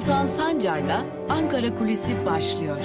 Altan 0.00 0.26
Sancar'la 0.26 1.06
Ankara 1.28 1.74
Kulisi 1.74 2.26
başlıyor. 2.26 2.84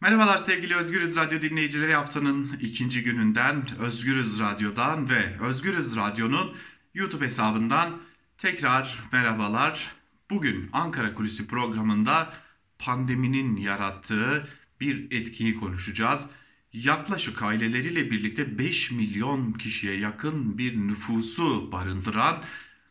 Merhabalar 0.00 0.38
sevgili 0.38 0.76
Özgürüz 0.76 1.16
Radyo 1.16 1.42
dinleyicileri 1.42 1.94
haftanın 1.94 2.50
ikinci 2.60 3.02
gününden 3.02 3.66
Özgürüz 3.78 4.40
Radyo'dan 4.40 5.10
ve 5.10 5.40
Özgürüz 5.40 5.96
Radyo'nun 5.96 6.56
YouTube 6.94 7.24
hesabından 7.24 8.00
tekrar 8.38 9.08
merhabalar. 9.12 9.94
Bugün 10.30 10.70
Ankara 10.72 11.14
Kulisi 11.14 11.46
programında 11.46 12.32
pandeminin 12.78 13.56
yarattığı 13.56 14.48
bir 14.80 15.10
etkiyi 15.10 15.54
konuşacağız. 15.54 16.26
Yaklaşık 16.74 17.42
aileleriyle 17.42 18.10
birlikte 18.10 18.58
5 18.58 18.90
milyon 18.90 19.52
kişiye 19.52 19.98
yakın 19.98 20.58
bir 20.58 20.76
nüfusu 20.76 21.72
barındıran 21.72 22.44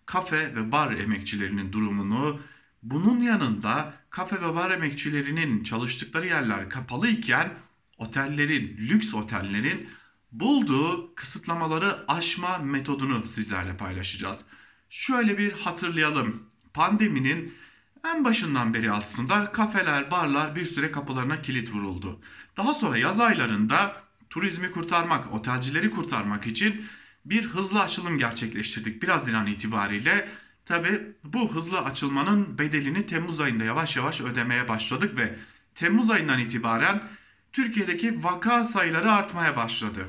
kafe 0.05 0.55
ve 0.55 0.72
bar 0.72 0.94
emekçilerinin 0.94 1.72
durumunu, 1.72 2.40
bunun 2.84 3.20
yanında 3.22 3.94
kafe 4.10 4.41
ve 4.41 4.55
bar 4.55 4.72
emekçilerinin 4.72 5.64
çalıştıkları 5.64 6.27
yerler 6.27 6.70
kapalı 6.70 7.08
iken 7.08 7.54
otellerin, 7.98 8.77
lüks 8.77 9.14
otellerin 9.14 9.90
bulduğu 10.32 11.16
kısıtlamaları 11.16 12.05
aşma 12.08 12.58
metodunu 12.58 13.27
sizlerle 13.27 13.77
paylaşacağız. 13.77 14.41
Şöyle 14.90 15.38
bir 15.38 15.52
hatırlayalım. 15.52 16.44
Pandeminin 16.74 17.54
en 18.03 18.25
başından 18.25 18.73
beri 18.73 18.91
aslında 18.91 19.52
kafeler, 19.52 20.12
barlar 20.12 20.55
bir 20.55 20.66
süre 20.66 20.91
kapılarına 20.91 21.41
kilit 21.41 21.71
vuruldu. 21.73 22.20
Daha 22.57 22.73
sonra 22.73 22.98
yaz 22.98 23.20
aylarında 23.20 23.95
turizmi 24.29 24.71
kurtarmak, 24.71 25.34
otelcileri 25.34 25.91
kurtarmak 25.91 26.48
için 26.48 26.85
bir 27.26 27.45
hızlı 27.45 27.82
açılım 27.82 28.18
gerçekleştirdik. 28.18 29.04
Biraz 29.04 29.21
Haziran 29.21 29.48
itibariyle 29.48 30.29
tabi 30.65 31.01
bu 31.23 31.55
hızlı 31.55 31.79
açılmanın 31.79 32.57
bedelini 32.57 33.05
Temmuz 33.05 33.40
ayında 33.40 33.63
yavaş 33.63 33.98
yavaş 33.98 34.21
ödemeye 34.21 34.70
başladık 34.70 35.17
ve 35.17 35.35
Temmuz 35.76 36.10
ayından 36.10 36.40
itibaren 36.40 37.04
Türkiye'deki 37.54 38.23
vaka 38.23 38.63
sayıları 38.63 39.12
artmaya 39.12 39.55
başladı. 39.55 40.07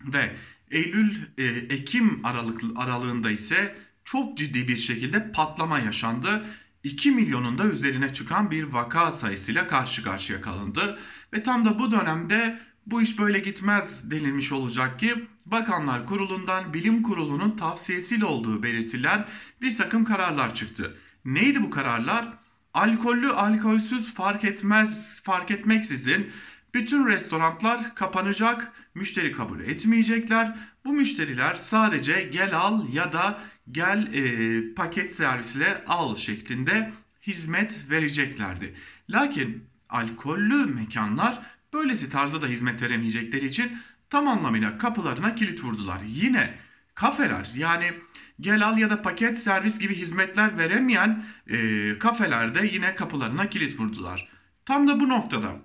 Ve 0.00 0.36
Eylül, 0.70 1.16
e, 1.38 1.44
Ekim 1.44 2.20
aralık, 2.24 2.62
aralığında 2.76 3.30
ise 3.30 3.76
çok 4.04 4.38
ciddi 4.38 4.68
bir 4.68 4.76
şekilde 4.76 5.32
patlama 5.32 5.78
yaşandı 5.78 6.44
2 6.84 7.10
milyonun 7.10 7.58
da 7.58 7.64
üzerine 7.64 8.12
çıkan 8.12 8.50
bir 8.50 8.64
vaka 8.64 9.12
sayısıyla 9.12 9.68
karşı 9.68 10.02
karşıya 10.02 10.40
kalındı. 10.40 10.98
Ve 11.32 11.42
tam 11.42 11.64
da 11.64 11.78
bu 11.78 11.90
dönemde 11.90 12.60
bu 12.86 13.02
iş 13.02 13.18
böyle 13.18 13.38
gitmez 13.38 14.10
denilmiş 14.10 14.52
olacak 14.52 15.00
ki 15.00 15.26
Bakanlar 15.46 16.06
Kurulu'ndan 16.06 16.74
bilim 16.74 17.02
kurulunun 17.02 17.56
tavsiyesiyle 17.56 18.24
olduğu 18.24 18.62
belirtilen 18.62 19.26
bir 19.60 19.76
takım 19.76 20.04
kararlar 20.04 20.54
çıktı. 20.54 20.96
Neydi 21.24 21.62
bu 21.62 21.70
kararlar? 21.70 22.28
Alkollü 22.74 23.30
alkolsüz 23.30 24.14
fark 24.14 24.44
etmez 24.44 25.20
fark 25.22 25.50
etmeksizin 25.50 26.30
bütün 26.74 27.06
restoranlar 27.06 27.94
kapanacak, 27.94 28.72
müşteri 28.94 29.32
kabul 29.32 29.60
etmeyecekler. 29.60 30.58
Bu 30.84 30.92
müşteriler 30.92 31.54
sadece 31.54 32.22
gel 32.32 32.56
al 32.56 32.88
ya 32.92 33.12
da 33.12 33.38
gel 33.70 34.14
e, 34.14 34.74
paket 34.74 35.12
servisle 35.12 35.84
al 35.86 36.16
şeklinde 36.16 36.92
hizmet 37.26 37.90
vereceklerdi. 37.90 38.74
Lakin 39.10 39.64
alkollü 39.88 40.66
mekanlar 40.66 41.42
böylesi 41.72 42.10
tarzda 42.10 42.42
da 42.42 42.46
hizmet 42.46 42.82
veremeyecekleri 42.82 43.46
için 43.46 43.78
tam 44.10 44.28
anlamıyla 44.28 44.78
kapılarına 44.78 45.34
kilit 45.34 45.64
vurdular. 45.64 46.00
Yine 46.06 46.54
kafeler 46.94 47.50
yani 47.56 47.92
gel 48.40 48.66
al 48.66 48.78
ya 48.78 48.90
da 48.90 49.02
paket 49.02 49.38
servis 49.38 49.78
gibi 49.78 49.94
hizmetler 49.94 50.58
veremeyen 50.58 51.24
e, 51.46 51.98
kafelerde 51.98 52.66
yine 52.72 52.94
kapılarına 52.94 53.50
kilit 53.50 53.80
vurdular. 53.80 54.28
Tam 54.66 54.88
da 54.88 55.00
bu 55.00 55.08
noktada 55.08 55.56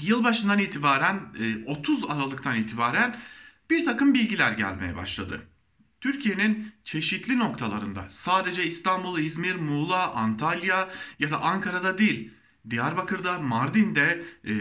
yılbaşından 0.00 0.58
itibaren 0.58 1.20
e, 1.40 1.64
30 1.66 2.10
Aralık'tan 2.10 2.56
itibaren 2.56 3.16
bir 3.70 3.84
takım 3.84 4.14
bilgiler 4.14 4.52
gelmeye 4.52 4.96
başladı. 4.96 5.46
Türkiye'nin 6.02 6.72
çeşitli 6.84 7.38
noktalarında 7.38 8.04
sadece 8.08 8.66
İstanbul, 8.66 9.18
İzmir, 9.18 9.54
Muğla, 9.54 10.14
Antalya 10.14 10.88
ya 11.18 11.30
da 11.30 11.40
Ankara'da 11.40 11.98
değil 11.98 12.30
Diyarbakır'da, 12.70 13.38
Mardin'de 13.38 14.24
e, 14.44 14.52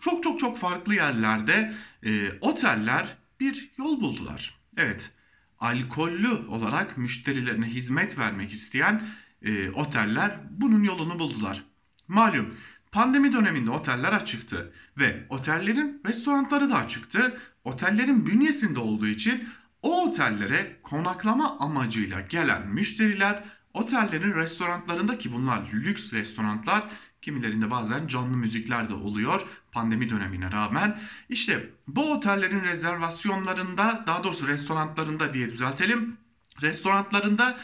çok 0.00 0.22
çok 0.22 0.40
çok 0.40 0.58
farklı 0.58 0.94
yerlerde 0.94 1.74
e, 2.02 2.32
oteller 2.40 3.16
bir 3.40 3.70
yol 3.78 4.00
buldular. 4.00 4.54
Evet 4.76 5.12
alkollü 5.58 6.28
olarak 6.28 6.98
müşterilerine 6.98 7.66
hizmet 7.66 8.18
vermek 8.18 8.52
isteyen 8.52 9.02
e, 9.42 9.70
oteller 9.70 10.38
bunun 10.50 10.82
yolunu 10.82 11.18
buldular. 11.18 11.64
Malum 12.08 12.54
pandemi 12.90 13.32
döneminde 13.32 13.70
oteller 13.70 14.12
açıktı 14.12 14.72
ve 14.98 15.26
otellerin 15.28 16.00
restoranları 16.06 16.70
da 16.70 16.76
açıktı. 16.76 17.40
Otellerin 17.64 18.26
bünyesinde 18.26 18.80
olduğu 18.80 19.06
için 19.06 19.48
o 19.82 20.08
otellere 20.08 20.76
konaklama 20.82 21.58
amacıyla 21.58 22.20
gelen 22.20 22.68
müşteriler 22.68 23.44
otellerin 23.74 24.34
restoranlarında 24.34 25.18
ki 25.18 25.32
bunlar 25.32 25.70
lüks 25.72 26.12
restoranlar 26.12 26.84
kimilerinde 27.22 27.70
bazen 27.70 28.06
canlı 28.06 28.36
müzikler 28.36 28.88
de 28.88 28.94
oluyor 28.94 29.40
pandemi 29.72 30.10
dönemine 30.10 30.50
rağmen. 30.50 31.00
İşte 31.28 31.70
bu 31.88 32.12
otellerin 32.12 32.64
rezervasyonlarında 32.64 34.04
daha 34.06 34.24
doğrusu 34.24 34.48
restoranlarında 34.48 35.34
diye 35.34 35.46
düzeltelim. 35.46 36.16
Restoranlarında 36.62 37.58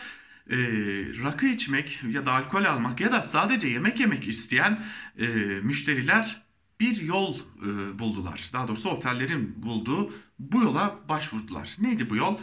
e, 0.51 0.57
rakı 1.25 1.47
içmek 1.47 2.01
ya 2.11 2.27
da 2.27 2.33
alkol 2.33 2.65
almak 2.65 3.01
ya 3.01 3.13
da 3.13 3.23
sadece 3.23 3.69
yemek 3.69 4.01
yemek 4.01 4.29
isteyen 4.29 4.83
e, 5.19 5.27
müşteriler 5.63 6.43
bir 6.81 7.03
yol 7.03 7.37
e, 7.37 7.99
buldular. 7.99 8.51
Daha 8.53 8.69
doğrusu 8.69 8.91
otellerin 8.91 9.63
bulduğu 9.63 10.13
bu 10.39 10.63
yola 10.63 11.01
başvurdular. 11.09 11.77
Neydi 11.81 12.11
bu 12.11 12.17
yol? 12.17 12.39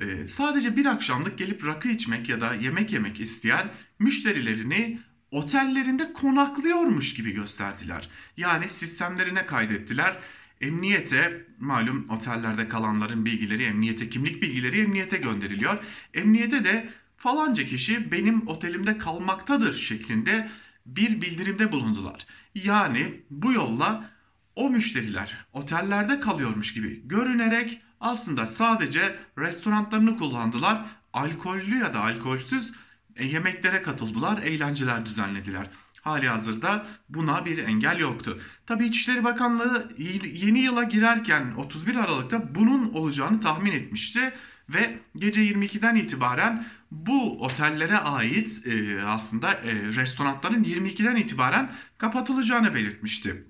E, 0.00 0.26
sadece 0.26 0.76
bir 0.76 0.86
akşamlık 0.86 1.38
gelip 1.38 1.64
rakı 1.64 1.88
içmek 1.88 2.28
ya 2.28 2.40
da 2.40 2.54
yemek 2.54 2.92
yemek 2.92 3.20
isteyen 3.20 3.70
müşterilerini 3.98 5.00
otellerinde 5.30 6.12
konaklıyormuş 6.12 7.14
gibi 7.14 7.30
gösterdiler. 7.32 8.08
Yani 8.36 8.68
sistemlerine 8.68 9.46
kaydettiler. 9.46 10.18
Emniyete 10.60 11.46
malum 11.58 12.06
otellerde 12.10 12.68
kalanların 12.68 13.24
bilgileri 13.24 13.62
emniyete 13.64 14.10
kimlik 14.10 14.42
bilgileri 14.42 14.80
emniyete 14.80 15.16
gönderiliyor. 15.16 15.78
Emniyete 16.14 16.64
de 16.64 16.90
falanca 17.16 17.66
kişi 17.66 18.12
benim 18.12 18.48
otelimde 18.48 18.98
kalmaktadır 18.98 19.74
şeklinde 19.74 20.50
bir 20.86 21.20
bildirimde 21.20 21.72
bulundular. 21.72 22.26
Yani 22.54 23.20
bu 23.30 23.52
yolla 23.52 24.10
o 24.56 24.70
müşteriler 24.70 25.46
otellerde 25.52 26.20
kalıyormuş 26.20 26.74
gibi 26.74 27.08
görünerek 27.08 27.80
aslında 28.00 28.46
sadece 28.46 29.16
restoranlarını 29.38 30.16
kullandılar. 30.16 30.82
Alkollü 31.12 31.78
ya 31.78 31.94
da 31.94 32.00
alkolsüz 32.00 32.72
e, 33.16 33.26
yemeklere 33.26 33.82
katıldılar, 33.82 34.42
eğlenceler 34.42 35.06
düzenlediler. 35.06 35.66
Hali 36.00 36.28
hazırda 36.28 36.86
buna 37.08 37.44
bir 37.44 37.58
engel 37.58 37.98
yoktu. 37.98 38.40
Tabi 38.66 38.86
İçişleri 38.86 39.24
Bakanlığı 39.24 39.92
yeni 40.32 40.60
yıla 40.60 40.82
girerken 40.82 41.54
31 41.56 41.96
Aralık'ta 41.96 42.54
bunun 42.54 42.92
olacağını 42.92 43.40
tahmin 43.40 43.72
etmişti 43.72 44.32
ve 44.68 44.98
gece 45.16 45.42
22'den 45.42 45.94
itibaren 45.96 46.66
bu 46.90 47.44
otellere 47.44 47.98
ait 47.98 48.66
e, 48.66 49.02
aslında 49.02 49.52
e, 49.52 49.74
restoranların 49.94 50.64
22'den 50.64 51.16
itibaren 51.16 51.72
kapatılacağını 51.98 52.74
belirtmişti. 52.74 53.46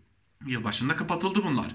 Yılbaşında 0.46 0.96
kapatıldı 0.96 1.42
bunlar. 1.44 1.74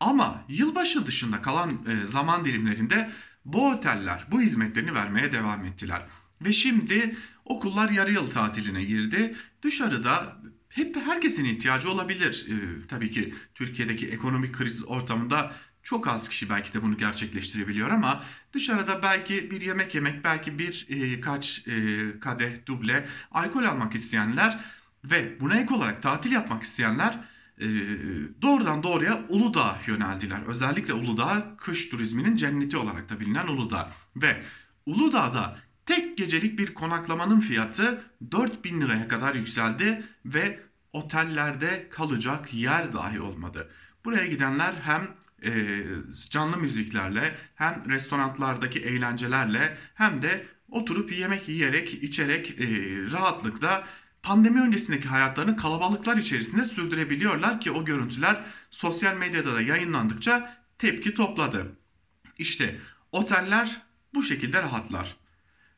Ama 0.00 0.44
yılbaşı 0.48 1.06
dışında 1.06 1.42
kalan 1.42 1.70
e, 1.70 2.06
zaman 2.06 2.44
dilimlerinde 2.44 3.10
bu 3.44 3.68
oteller 3.68 4.26
bu 4.30 4.40
hizmetlerini 4.40 4.94
vermeye 4.94 5.32
devam 5.32 5.64
ettiler. 5.64 6.02
Ve 6.42 6.52
şimdi 6.52 7.16
okullar 7.44 7.90
yarı 7.90 8.12
yıl 8.12 8.30
tatiline 8.30 8.84
girdi. 8.84 9.36
Dışarıda 9.62 10.36
hep 10.68 10.96
herkesin 10.96 11.44
ihtiyacı 11.44 11.90
olabilir. 11.90 12.46
Ee, 12.48 12.86
tabii 12.88 13.10
ki 13.10 13.34
Türkiye'deki 13.54 14.08
ekonomik 14.08 14.54
kriz 14.54 14.84
ortamında 14.88 15.52
çok 15.82 16.08
az 16.08 16.28
kişi 16.28 16.50
belki 16.50 16.74
de 16.74 16.82
bunu 16.82 16.96
gerçekleştirebiliyor 16.96 17.90
ama 17.90 18.24
dışarıda 18.52 19.02
belki 19.02 19.50
bir 19.50 19.60
yemek 19.60 19.94
yemek, 19.94 20.24
belki 20.24 20.58
bir 20.58 20.86
e, 20.88 21.20
kaç 21.20 21.68
e, 21.68 21.72
kadeh, 22.20 22.66
duble 22.66 23.08
alkol 23.30 23.64
almak 23.64 23.94
isteyenler 23.94 24.60
ve 25.04 25.40
buna 25.40 25.56
ek 25.56 25.74
olarak 25.74 26.02
tatil 26.02 26.32
yapmak 26.32 26.62
isteyenler 26.62 27.18
doğrudan 28.42 28.82
doğruya 28.82 29.24
Uludağ 29.28 29.78
yöneldiler. 29.86 30.42
Özellikle 30.46 30.94
Uludağ 30.94 31.56
kış 31.58 31.88
turizminin 31.88 32.36
cenneti 32.36 32.76
olarak 32.76 33.08
da 33.08 33.20
bilinen 33.20 33.46
Uludağ 33.46 33.92
ve 34.16 34.42
Uludağ'da 34.86 35.58
tek 35.86 36.18
gecelik 36.18 36.58
bir 36.58 36.74
konaklamanın 36.74 37.40
fiyatı 37.40 38.02
4000 38.30 38.80
liraya 38.80 39.08
kadar 39.08 39.34
yükseldi 39.34 40.04
ve 40.24 40.60
otellerde 40.92 41.88
kalacak 41.90 42.54
yer 42.54 42.92
dahi 42.92 43.20
olmadı. 43.20 43.70
Buraya 44.04 44.26
gidenler 44.26 44.74
hem 44.82 45.08
e, 45.44 45.82
canlı 46.30 46.56
müziklerle 46.56 47.34
hem 47.54 47.80
restoranlardaki 47.88 48.80
eğlencelerle 48.80 49.78
hem 49.94 50.22
de 50.22 50.46
oturup 50.70 51.12
yemek 51.12 51.48
yiyerek 51.48 51.94
içerek 51.94 52.50
e, 52.50 52.66
rahatlıkla 53.12 53.84
pandemi 54.22 54.60
öncesindeki 54.60 55.08
hayatlarını 55.08 55.56
kalabalıklar 55.56 56.16
içerisinde 56.16 56.64
sürdürebiliyorlar 56.64 57.60
ki 57.60 57.70
o 57.70 57.84
görüntüler 57.84 58.44
sosyal 58.70 59.16
medyada 59.16 59.54
da 59.54 59.60
yayınlandıkça 59.60 60.56
tepki 60.78 61.14
topladı. 61.14 61.76
İşte 62.38 62.80
oteller 63.12 63.82
bu 64.14 64.22
şekilde 64.22 64.62
rahatlar. 64.62 65.16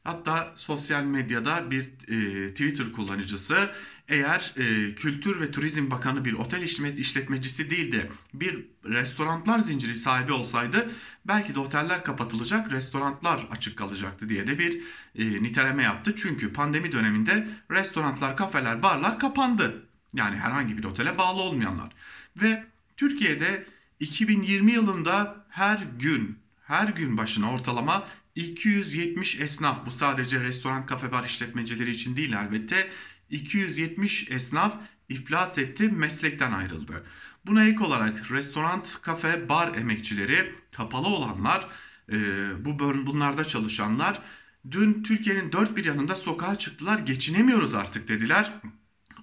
Hatta 0.04 0.52
sosyal 0.56 1.02
medyada 1.02 1.70
bir 1.70 1.84
e, 1.84 2.50
Twitter 2.50 2.92
kullanıcısı 2.92 3.70
eğer 4.08 4.54
e, 4.56 4.94
Kültür 4.94 5.40
ve 5.40 5.50
Turizm 5.50 5.90
Bakanı 5.90 6.24
bir 6.24 6.32
otel 6.32 6.62
işletmecisi 6.96 7.70
değil 7.70 7.92
de 7.92 8.08
bir 8.34 8.66
restoranlar 8.84 9.58
zinciri 9.58 9.96
sahibi 9.96 10.32
olsaydı 10.32 10.90
belki 11.24 11.54
de 11.54 11.60
oteller 11.60 12.04
kapatılacak, 12.04 12.72
restoranlar 12.72 13.46
açık 13.50 13.78
kalacaktı 13.78 14.28
diye 14.28 14.46
de 14.46 14.58
bir 14.58 14.80
e, 15.14 15.42
niteleme 15.42 15.82
yaptı. 15.82 16.16
Çünkü 16.16 16.52
pandemi 16.52 16.92
döneminde 16.92 17.48
restoranlar, 17.70 18.36
kafeler, 18.36 18.82
barlar 18.82 19.18
kapandı. 19.18 19.86
Yani 20.14 20.36
herhangi 20.36 20.78
bir 20.78 20.84
otele 20.84 21.18
bağlı 21.18 21.40
olmayanlar. 21.40 21.92
Ve 22.36 22.64
Türkiye'de 22.96 23.66
2020 24.00 24.72
yılında 24.72 25.46
her 25.48 25.78
gün 25.98 26.38
her 26.62 26.88
gün 26.88 27.16
başına 27.16 27.52
ortalama 27.52 28.08
270 28.34 29.40
esnaf 29.40 29.86
bu 29.86 29.90
sadece 29.90 30.40
restoran 30.40 30.86
kafe 30.86 31.12
bar 31.12 31.24
işletmecileri 31.24 31.90
için 31.90 32.16
değil 32.16 32.32
elbette 32.32 32.90
270 33.30 34.30
esnaf 34.30 34.76
iflas 35.08 35.58
etti 35.58 35.88
meslekten 35.88 36.52
ayrıldı. 36.52 37.04
Buna 37.46 37.64
ek 37.64 37.84
olarak 37.84 38.30
restoran, 38.30 38.82
kafe, 39.02 39.48
bar 39.48 39.74
emekçileri 39.74 40.54
kapalı 40.72 41.06
olanlar 41.06 41.68
e, 42.12 42.16
bu 42.64 42.78
bunlarda 42.78 43.44
çalışanlar 43.44 44.22
dün 44.70 45.02
Türkiye'nin 45.02 45.52
dört 45.52 45.76
bir 45.76 45.84
yanında 45.84 46.16
sokağa 46.16 46.58
çıktılar 46.58 46.98
geçinemiyoruz 46.98 47.74
artık 47.74 48.08
dediler. 48.08 48.52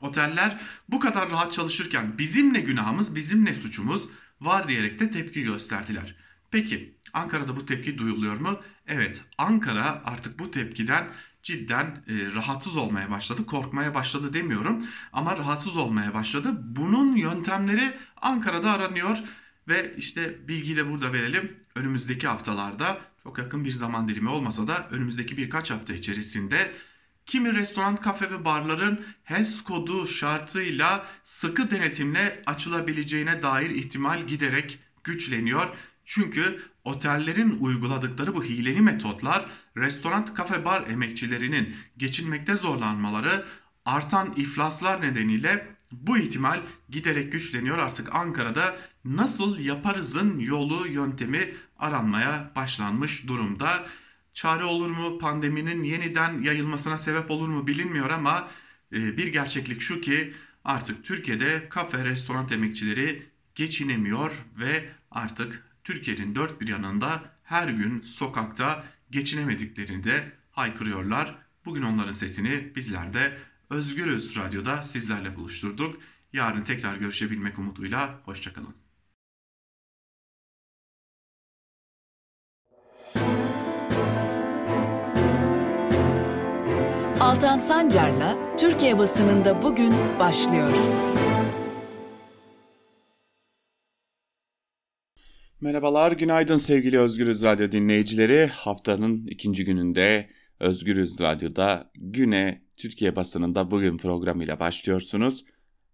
Oteller 0.01 0.59
bu 0.89 0.99
kadar 0.99 1.31
rahat 1.31 1.53
çalışırken 1.53 2.17
bizim 2.17 2.53
ne 2.53 2.59
günahımız 2.59 3.15
bizim 3.15 3.45
ne 3.45 3.53
suçumuz 3.53 4.07
var 4.41 4.67
diyerek 4.67 4.99
de 4.99 5.11
tepki 5.11 5.43
gösterdiler. 5.43 6.15
Peki 6.51 6.95
Ankara'da 7.13 7.55
bu 7.55 7.65
tepki 7.65 7.97
duyuluyor 7.97 8.39
mu? 8.39 8.59
Evet 8.87 9.23
Ankara 9.37 10.01
artık 10.05 10.39
bu 10.39 10.51
tepkiden 10.51 11.07
cidden 11.43 11.85
e, 11.85 12.35
rahatsız 12.35 12.77
olmaya 12.77 13.11
başladı. 13.11 13.45
Korkmaya 13.45 13.93
başladı 13.93 14.33
demiyorum 14.33 14.85
ama 15.13 15.37
rahatsız 15.37 15.77
olmaya 15.77 16.13
başladı. 16.13 16.49
Bunun 16.63 17.15
yöntemleri 17.15 17.97
Ankara'da 18.21 18.71
aranıyor 18.71 19.17
ve 19.67 19.95
işte 19.97 20.47
bilgiyi 20.47 20.77
de 20.77 20.89
burada 20.89 21.13
verelim. 21.13 21.55
Önümüzdeki 21.75 22.27
haftalarda 22.27 22.97
çok 23.23 23.37
yakın 23.37 23.65
bir 23.65 23.71
zaman 23.71 24.07
dilimi 24.07 24.29
olmasa 24.29 24.67
da 24.67 24.89
önümüzdeki 24.89 25.37
birkaç 25.37 25.71
hafta 25.71 25.93
içerisinde 25.93 26.71
kimi 27.25 27.53
restoran, 27.53 27.95
kafe 27.95 28.31
ve 28.31 28.45
barların 28.45 29.05
HES 29.23 29.63
kodu 29.63 30.07
şartıyla 30.07 31.05
sıkı 31.23 31.71
denetimle 31.71 32.41
açılabileceğine 32.45 33.41
dair 33.41 33.69
ihtimal 33.69 34.27
giderek 34.27 34.79
güçleniyor. 35.03 35.67
Çünkü 36.05 36.61
otellerin 36.83 37.57
uyguladıkları 37.59 38.35
bu 38.35 38.43
hileli 38.43 38.81
metotlar 38.81 39.45
restoran, 39.77 40.25
kafe, 40.25 40.65
bar 40.65 40.87
emekçilerinin 40.87 41.75
geçinmekte 41.97 42.55
zorlanmaları, 42.55 43.45
artan 43.85 44.33
iflaslar 44.35 45.01
nedeniyle 45.01 45.67
bu 45.91 46.17
ihtimal 46.17 46.59
giderek 46.89 47.31
güçleniyor. 47.31 47.77
Artık 47.77 48.15
Ankara'da 48.15 48.75
nasıl 49.05 49.59
yaparızın 49.59 50.39
yolu, 50.39 50.87
yöntemi 50.87 51.53
aranmaya 51.79 52.51
başlanmış 52.55 53.27
durumda. 53.27 53.85
Çare 54.33 54.63
olur 54.63 54.89
mu? 54.89 55.17
Pandeminin 55.17 55.83
yeniden 55.83 56.41
yayılmasına 56.41 56.97
sebep 56.97 57.31
olur 57.31 57.47
mu 57.47 57.67
bilinmiyor 57.67 58.09
ama 58.09 58.47
e, 58.93 59.17
bir 59.17 59.27
gerçeklik 59.27 59.81
şu 59.81 60.01
ki 60.01 60.33
artık 60.65 61.03
Türkiye'de 61.03 61.69
kafe, 61.69 62.05
restoran 62.05 62.47
emekçileri 62.51 63.25
geçinemiyor 63.55 64.31
ve 64.59 64.89
artık 65.11 65.70
Türkiye'nin 65.83 66.35
dört 66.35 66.61
bir 66.61 66.67
yanında 66.67 67.21
her 67.43 67.67
gün 67.67 68.01
sokakta 68.01 68.83
geçinemediklerini 69.11 70.03
de 70.03 70.31
haykırıyorlar. 70.51 71.35
Bugün 71.65 71.81
onların 71.81 72.11
sesini 72.11 72.75
bizler 72.75 73.13
de 73.13 73.37
Özgürüz 73.69 74.37
Radyo'da 74.37 74.83
sizlerle 74.83 75.35
buluşturduk. 75.35 76.01
Yarın 76.33 76.63
tekrar 76.63 76.95
görüşebilmek 76.95 77.59
umuduyla 77.59 78.19
hoşçakalın. 78.25 78.75
Altan 87.19 87.57
Sancar'la 87.57 88.55
Türkiye 88.57 88.97
basınında 88.97 89.63
bugün 89.63 89.93
başlıyor. 90.19 90.73
Merhabalar, 95.63 96.11
günaydın 96.11 96.57
sevgili 96.57 96.99
Özgürüz 96.99 97.43
Radyo 97.43 97.71
dinleyicileri. 97.71 98.45
Haftanın 98.45 99.27
ikinci 99.27 99.65
gününde 99.65 100.29
Özgürüz 100.59 101.21
Radyo'da 101.21 101.91
güne 101.95 102.61
Türkiye 102.77 103.15
basınında 103.15 103.71
bugün 103.71 103.97
programıyla 103.97 104.59
başlıyorsunuz. 104.59 105.45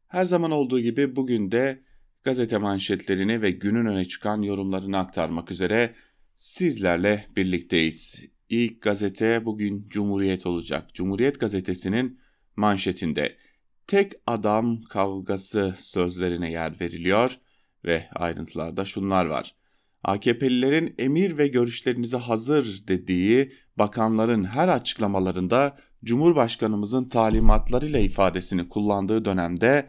Her 0.07 0.25
zaman 0.25 0.51
olduğu 0.51 0.79
gibi 0.79 1.15
bugün 1.15 1.51
de 1.51 1.83
gazete 2.23 2.57
manşetlerini 2.57 3.41
ve 3.41 3.51
günün 3.51 3.85
öne 3.85 4.05
çıkan 4.05 4.41
yorumlarını 4.41 4.97
aktarmak 4.97 5.51
üzere 5.51 5.95
sizlerle 6.35 7.25
birlikteyiz. 7.35 8.25
İlk 8.49 8.81
gazete 8.81 9.45
bugün 9.45 9.89
Cumhuriyet 9.89 10.45
olacak. 10.45 10.93
Cumhuriyet 10.93 11.39
gazetesinin 11.39 12.19
manşetinde 12.55 13.35
tek 13.87 14.13
adam 14.27 14.81
kavgası 14.81 15.73
sözlerine 15.77 16.51
yer 16.51 16.81
veriliyor 16.81 17.37
ve 17.85 18.09
ayrıntılarda 18.15 18.85
şunlar 18.85 19.25
var. 19.25 19.56
AKP'lilerin 20.07 20.95
emir 20.97 21.37
ve 21.37 21.47
görüşlerinize 21.47 22.17
hazır 22.17 22.87
dediği 22.87 23.51
bakanların 23.77 24.43
her 24.43 24.67
açıklamalarında 24.67 25.77
Cumhurbaşkanımızın 26.03 27.09
talimatlarıyla 27.09 27.99
ifadesini 27.99 28.69
kullandığı 28.69 29.25
dönemde 29.25 29.87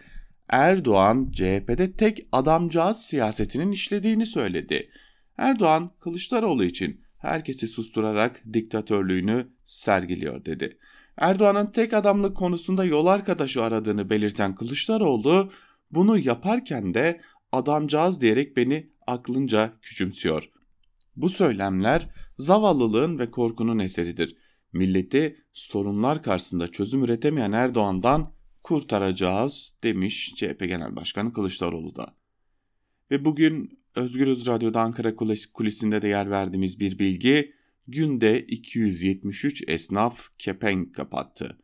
Erdoğan 0.48 1.30
CHP'de 1.32 1.92
tek 1.92 2.26
adamcağız 2.32 2.96
siyasetinin 2.96 3.72
işlediğini 3.72 4.26
söyledi. 4.26 4.90
Erdoğan 5.36 5.90
Kılıçdaroğlu 6.00 6.64
için 6.64 7.00
herkesi 7.18 7.66
susturarak 7.66 8.42
diktatörlüğünü 8.52 9.46
sergiliyor 9.64 10.44
dedi. 10.44 10.78
Erdoğan'ın 11.16 11.66
tek 11.66 11.94
adamlık 11.94 12.36
konusunda 12.36 12.84
yol 12.84 13.06
arkadaşı 13.06 13.62
aradığını 13.62 14.10
belirten 14.10 14.54
Kılıçdaroğlu 14.54 15.52
bunu 15.90 16.18
yaparken 16.18 16.94
de 16.94 17.20
adamcağız 17.52 18.20
diyerek 18.20 18.56
beni 18.56 18.97
aklınca 19.08 19.72
küçümsüyor. 19.82 20.50
Bu 21.16 21.28
söylemler 21.28 22.08
zavallılığın 22.36 23.18
ve 23.18 23.30
korkunun 23.30 23.78
eseridir. 23.78 24.36
Milleti 24.72 25.36
sorunlar 25.52 26.22
karşısında 26.22 26.68
çözüm 26.68 27.04
üretemeyen 27.04 27.52
Erdoğan'dan 27.52 28.30
kurtaracağız 28.62 29.74
demiş 29.82 30.34
CHP 30.36 30.60
Genel 30.60 30.96
Başkanı 30.96 31.32
Kılıçdaroğlu 31.32 31.96
da. 31.96 32.14
Ve 33.10 33.24
bugün 33.24 33.78
Özgürüz 33.94 34.46
Radyo'da 34.46 34.80
Ankara 34.80 35.14
kulisinde 35.54 36.02
de 36.02 36.08
yer 36.08 36.30
verdiğimiz 36.30 36.80
bir 36.80 36.98
bilgi 36.98 37.52
günde 37.86 38.46
273 38.46 39.64
esnaf 39.68 40.28
kepenk 40.38 40.94
kapattı. 40.94 41.58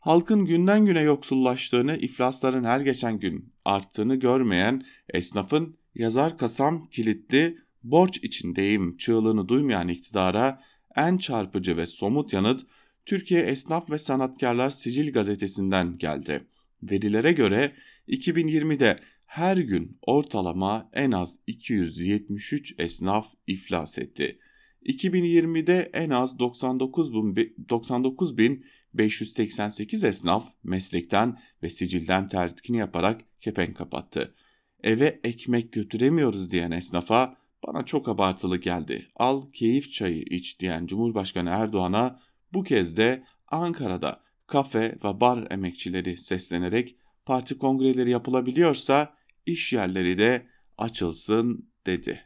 Halkın 0.00 0.44
günden 0.44 0.86
güne 0.86 1.00
yoksullaştığını, 1.00 1.96
iflasların 1.96 2.64
her 2.64 2.80
geçen 2.80 3.18
gün 3.18 3.52
arttığını 3.64 4.14
görmeyen 4.16 4.86
esnafın 5.08 5.79
yazar 5.94 6.38
kasam 6.38 6.86
kilitli 6.90 7.58
borç 7.82 8.18
içindeyim 8.22 8.96
çığlığını 8.96 9.48
duymayan 9.48 9.88
iktidara 9.88 10.62
en 10.96 11.18
çarpıcı 11.18 11.76
ve 11.76 11.86
somut 11.86 12.32
yanıt 12.32 12.66
Türkiye 13.06 13.42
Esnaf 13.42 13.90
ve 13.90 13.98
Sanatkarlar 13.98 14.70
Sicil 14.70 15.12
gazetesinden 15.12 15.98
geldi. 15.98 16.46
Verilere 16.82 17.32
göre 17.32 17.72
2020'de 18.08 19.00
her 19.26 19.56
gün 19.56 19.98
ortalama 20.02 20.90
en 20.92 21.10
az 21.10 21.38
273 21.46 22.74
esnaf 22.78 23.34
iflas 23.46 23.98
etti. 23.98 24.38
2020'de 24.86 25.90
en 25.92 26.10
az 26.10 26.38
99 26.38 27.14
bin, 27.14 27.54
99 27.68 28.38
bin 28.38 28.66
588 28.94 30.04
esnaf 30.04 30.52
meslekten 30.64 31.38
ve 31.62 31.70
sicilden 31.70 32.28
terkini 32.28 32.76
yaparak 32.76 33.20
kepenk 33.40 33.76
kapattı. 33.76 34.34
Eve 34.82 35.20
ekmek 35.24 35.72
götüremiyoruz 35.72 36.50
diyen 36.50 36.70
esnafa 36.70 37.36
bana 37.66 37.84
çok 37.84 38.08
abartılı 38.08 38.56
geldi. 38.56 39.06
Al 39.16 39.52
keyif 39.52 39.92
çayı 39.92 40.22
iç 40.22 40.60
diyen 40.60 40.86
Cumhurbaşkanı 40.86 41.48
Erdoğan'a 41.48 42.20
bu 42.52 42.62
kez 42.62 42.96
de 42.96 43.24
Ankara'da 43.48 44.22
kafe 44.46 44.98
ve 45.04 45.20
bar 45.20 45.46
emekçileri 45.50 46.18
seslenerek 46.18 46.96
parti 47.26 47.58
kongreleri 47.58 48.10
yapılabiliyorsa 48.10 49.14
iş 49.46 49.72
yerleri 49.72 50.18
de 50.18 50.46
açılsın 50.78 51.70
dedi. 51.86 52.20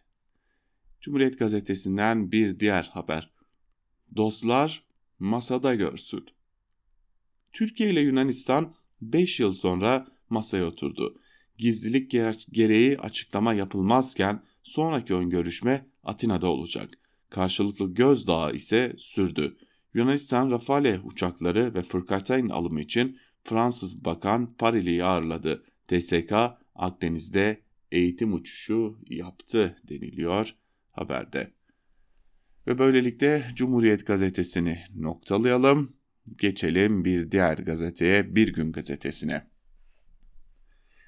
Cumhuriyet 1.00 1.38
Gazetesi'nden 1.38 2.32
bir 2.32 2.60
diğer 2.60 2.90
haber. 2.92 3.30
Dostlar 4.16 4.84
masada 5.18 5.74
görsün. 5.74 6.26
Türkiye 7.52 7.90
ile 7.90 8.00
Yunanistan 8.00 8.74
5 9.00 9.40
yıl 9.40 9.52
sonra 9.52 10.06
masaya 10.30 10.64
oturdu. 10.66 11.20
Gizlilik 11.58 12.10
gereği 12.52 12.98
açıklama 12.98 13.54
yapılmazken 13.54 14.42
sonraki 14.62 15.14
ön 15.14 15.30
görüşme 15.30 15.86
Atina'da 16.02 16.48
olacak. 16.48 16.90
Karşılıklı 17.30 17.94
gözdağı 17.94 18.54
ise 18.54 18.94
sürdü. 18.98 19.56
Yunanistan 19.94 20.50
Rafale 20.50 21.00
uçakları 21.04 21.74
ve 21.74 21.82
fırkateyn 21.82 22.48
alımı 22.48 22.80
için 22.80 23.18
Fransız 23.44 24.04
Bakan 24.04 24.54
Parili'yi 24.54 25.04
ağırladı. 25.04 25.64
TSK 25.88 26.32
Akdeniz'de 26.74 27.60
eğitim 27.92 28.34
uçuşu 28.34 28.98
yaptı 29.10 29.76
deniliyor 29.88 30.54
haberde. 30.90 31.50
Ve 32.66 32.78
böylelikle 32.78 33.46
Cumhuriyet 33.54 34.06
gazetesini 34.06 34.78
noktalayalım. 34.96 35.96
Geçelim 36.38 37.04
bir 37.04 37.30
diğer 37.30 37.58
gazeteye, 37.58 38.36
Bir 38.36 38.52
Gün 38.52 38.72
gazetesine. 38.72 39.53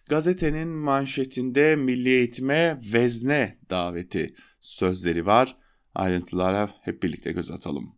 Gazetenin 0.08 0.68
manşetinde 0.68 1.76
milli 1.76 2.08
eğitime 2.08 2.80
vezne 2.92 3.58
daveti 3.70 4.34
sözleri 4.60 5.26
var. 5.26 5.56
Ayrıntılara 5.94 6.70
hep 6.82 7.02
birlikte 7.02 7.32
göz 7.32 7.50
atalım. 7.50 7.94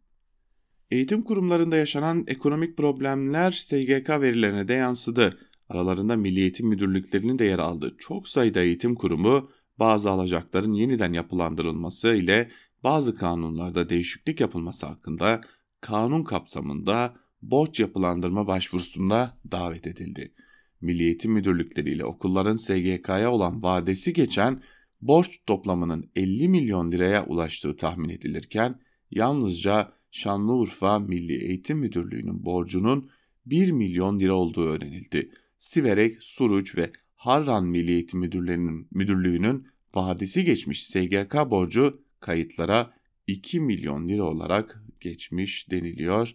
Eğitim 0.91 1.23
kurumlarında 1.23 1.77
yaşanan 1.77 2.25
ekonomik 2.27 2.77
problemler 2.77 3.51
SGK 3.51 4.11
verilerine 4.11 4.69
de 4.69 4.75
yansıdı. 4.75 5.39
Aralarında 5.69 6.17
Milli 6.17 6.41
Eğitim 6.41 6.69
Müdürlüklerinin 6.69 7.39
de 7.39 7.45
yer 7.45 7.59
aldı. 7.59 7.95
Çok 7.99 8.29
sayıda 8.29 8.61
eğitim 8.61 8.95
kurumu 8.95 9.51
bazı 9.79 10.11
alacakların 10.11 10.73
yeniden 10.73 11.13
yapılandırılması 11.13 12.15
ile 12.15 12.51
bazı 12.85 13.15
kanunlarda 13.15 13.89
değişiklik 13.89 14.41
yapılması 14.41 14.87
hakkında 14.87 15.41
kanun 15.81 16.25
kapsamında 16.25 17.15
borç 17.43 17.81
yapılandırma 17.81 18.47
başvurusunda 18.47 19.39
davet 19.51 19.87
edildi. 19.87 20.35
Milli 20.81 21.03
Eğitim 21.03 21.33
Müdürlükleri 21.33 21.91
ile 21.91 22.05
okulların 22.05 22.57
SGK'ya 22.57 23.33
olan 23.33 23.63
vadesi 23.63 24.13
geçen 24.13 24.63
borç 25.01 25.41
toplamının 25.47 26.11
50 26.17 26.49
milyon 26.49 26.93
liraya 26.93 27.27
ulaştığı 27.27 27.77
tahmin 27.77 28.09
edilirken 28.09 28.81
yalnızca 29.11 29.93
Şanlıurfa 30.11 30.99
Milli 30.99 31.45
Eğitim 31.45 31.79
Müdürlüğü'nün 31.79 32.45
borcunun 32.45 33.11
1 33.47 33.71
milyon 33.71 34.21
lira 34.21 34.35
olduğu 34.35 34.65
öğrenildi. 34.65 35.31
Siverek, 35.59 36.23
Suruç 36.23 36.77
ve 36.77 36.91
Harran 37.15 37.67
Milli 37.67 37.91
Eğitim 37.91 38.21
Müdürlüğü'nün, 38.21 38.89
Müdürlüğü'nün 38.91 39.67
vadesi 39.95 40.45
geçmiş 40.45 40.87
SGK 40.87 41.35
borcu 41.51 42.03
kayıtlara 42.21 42.95
2 43.27 43.61
milyon 43.61 44.09
lira 44.09 44.23
olarak 44.23 44.83
geçmiş 45.01 45.71
deniliyor 45.71 46.35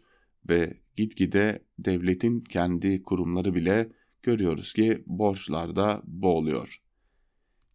ve 0.50 0.78
gitgide 0.96 1.64
devletin 1.80 2.42
kendi 2.42 3.04
kurumları 3.04 3.56
bile 3.56 3.90
görüyoruz 4.24 4.74
ki 4.74 5.04
borçlarda 5.06 6.02
boğuluyor. 6.06 6.82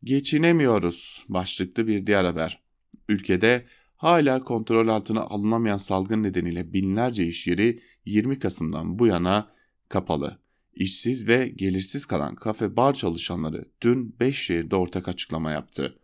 Geçinemiyoruz 0.05 1.25
başlıklı 1.29 1.87
bir 1.87 2.07
diğer 2.07 2.25
haber. 2.25 2.63
Ülkede 3.09 3.67
hala 3.97 4.45
kontrol 4.45 4.89
altına 4.89 5.21
alınamayan 5.21 5.77
salgın 5.77 6.23
nedeniyle 6.23 6.73
binlerce 6.73 7.27
iş 7.27 7.47
yeri 7.47 7.81
20 8.05 8.39
Kasım'dan 8.39 8.99
bu 8.99 9.07
yana 9.07 9.51
kapalı. 9.89 10.39
İşsiz 10.75 11.29
ve 11.29 11.49
gelirsiz 11.49 12.07
kalan 12.07 12.35
kafe 12.35 12.77
bar 12.77 12.95
çalışanları 12.95 13.65
dün 13.81 14.17
5 14.21 14.39
şehirde 14.43 14.77
ortak 14.77 15.09
açıklama 15.09 15.51
yaptı. 15.51 15.99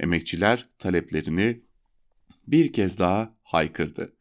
Emekçiler 0.00 0.68
taleplerini 0.78 1.60
bir 2.46 2.72
kez 2.72 2.98
daha 2.98 3.34
haykırdı. 3.42 4.12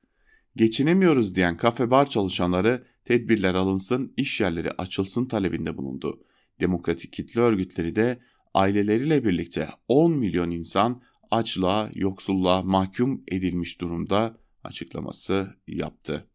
Geçinemiyoruz 0.56 1.36
diyen 1.36 1.58
kafe 1.58 1.92
bar 1.92 2.10
çalışanları 2.10 2.84
tedbirler 3.08 3.56
alınsın, 3.56 4.14
iş 4.18 4.42
yerleri 4.42 4.72
açılsın 4.72 5.26
talebinde 5.26 5.78
bulundu. 5.78 6.24
Demokratik 6.60 7.14
kitle 7.14 7.42
örgütleri 7.42 7.96
de 7.96 8.20
aileleriyle 8.54 9.24
birlikte 9.26 9.70
10 9.88 10.12
milyon 10.12 10.52
insan 10.52 11.02
açlığa, 11.32 11.90
yoksulluğa 11.94 12.62
mahkum 12.62 13.24
edilmiş 13.28 13.82
durumda 13.82 14.38
açıklaması 14.64 15.56
yaptı. 15.68 16.28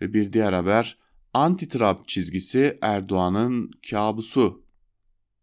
Ve 0.00 0.14
bir 0.14 0.32
diğer 0.32 0.52
haber 0.52 0.98
anti-Trump 1.34 2.06
çizgisi 2.06 2.78
Erdoğan'ın 2.82 3.70
kabusu. 3.90 4.64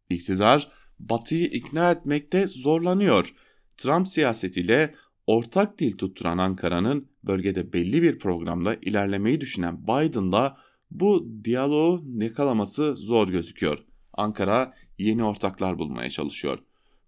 İktidar 0.09 0.71
Batı'yı 0.99 1.45
ikna 1.45 1.91
etmekte 1.91 2.47
zorlanıyor. 2.47 3.33
Trump 3.77 4.07
siyasetiyle 4.07 4.95
ortak 5.27 5.79
dil 5.79 5.97
tutturan 5.97 6.37
Ankara'nın 6.37 7.07
bölgede 7.23 7.73
belli 7.73 8.01
bir 8.01 8.19
programla 8.19 8.75
ilerlemeyi 8.75 9.41
düşünen 9.41 9.83
Biden'la 9.83 10.57
bu 10.91 11.27
diyaloğu 11.43 12.03
yakalaması 12.21 12.95
zor 12.95 13.27
gözüküyor. 13.27 13.85
Ankara 14.13 14.73
yeni 14.97 15.23
ortaklar 15.23 15.79
bulmaya 15.79 16.09
çalışıyor. 16.09 16.59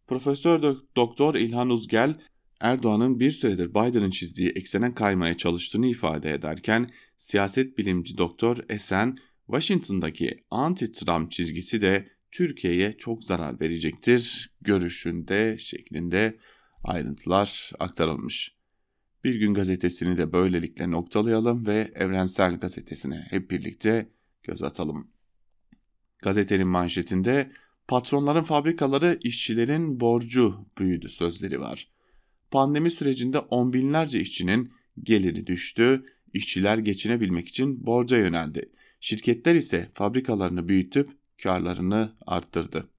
Profesör 0.07 0.75
Doktor 0.95 1.35
İlhan 1.35 1.69
Uzgel 1.69 2.15
Erdoğan'ın 2.61 3.19
bir 3.19 3.31
süredir 3.31 3.69
Biden'ın 3.69 4.09
çizdiği 4.09 4.49
eksene 4.49 4.93
kaymaya 4.93 5.37
çalıştığını 5.37 5.87
ifade 5.87 6.33
ederken 6.33 6.91
siyaset 7.17 7.77
bilimci 7.77 8.17
Doktor 8.17 8.57
Esen 8.69 9.17
Washington'daki 9.45 10.43
anti-Trump 10.51 11.31
çizgisi 11.31 11.81
de 11.81 12.07
Türkiye'ye 12.31 12.95
çok 12.97 13.23
zarar 13.23 13.61
verecektir 13.61 14.49
görüşünde 14.61 15.57
şeklinde 15.57 16.37
ayrıntılar 16.85 17.71
aktarılmış. 17.79 18.55
Bir 19.23 19.35
gün 19.35 19.53
gazetesini 19.53 20.17
de 20.17 20.33
böylelikle 20.33 20.91
noktalayalım 20.91 21.65
ve 21.67 21.91
Evrensel 21.95 22.59
Gazetesi'ne 22.59 23.27
hep 23.29 23.51
birlikte 23.51 24.09
göz 24.43 24.63
atalım. 24.63 25.07
Gazetenin 26.19 26.67
manşetinde 26.67 27.51
patronların 27.87 28.43
fabrikaları 28.43 29.19
işçilerin 29.21 29.99
borcu 29.99 30.65
büyüdü 30.77 31.09
sözleri 31.09 31.59
var. 31.59 31.87
Pandemi 32.51 32.91
sürecinde 32.91 33.39
on 33.39 33.73
binlerce 33.73 34.19
işçinin 34.19 34.73
geliri 35.03 35.47
düştü, 35.47 36.05
işçiler 36.33 36.77
geçinebilmek 36.77 37.47
için 37.47 37.85
borca 37.85 38.17
yöneldi. 38.17 38.71
Şirketler 38.99 39.55
ise 39.55 39.89
fabrikalarını 39.93 40.67
büyütüp 40.67 41.09
karlarını 41.43 42.11
arttırdı. 42.25 42.89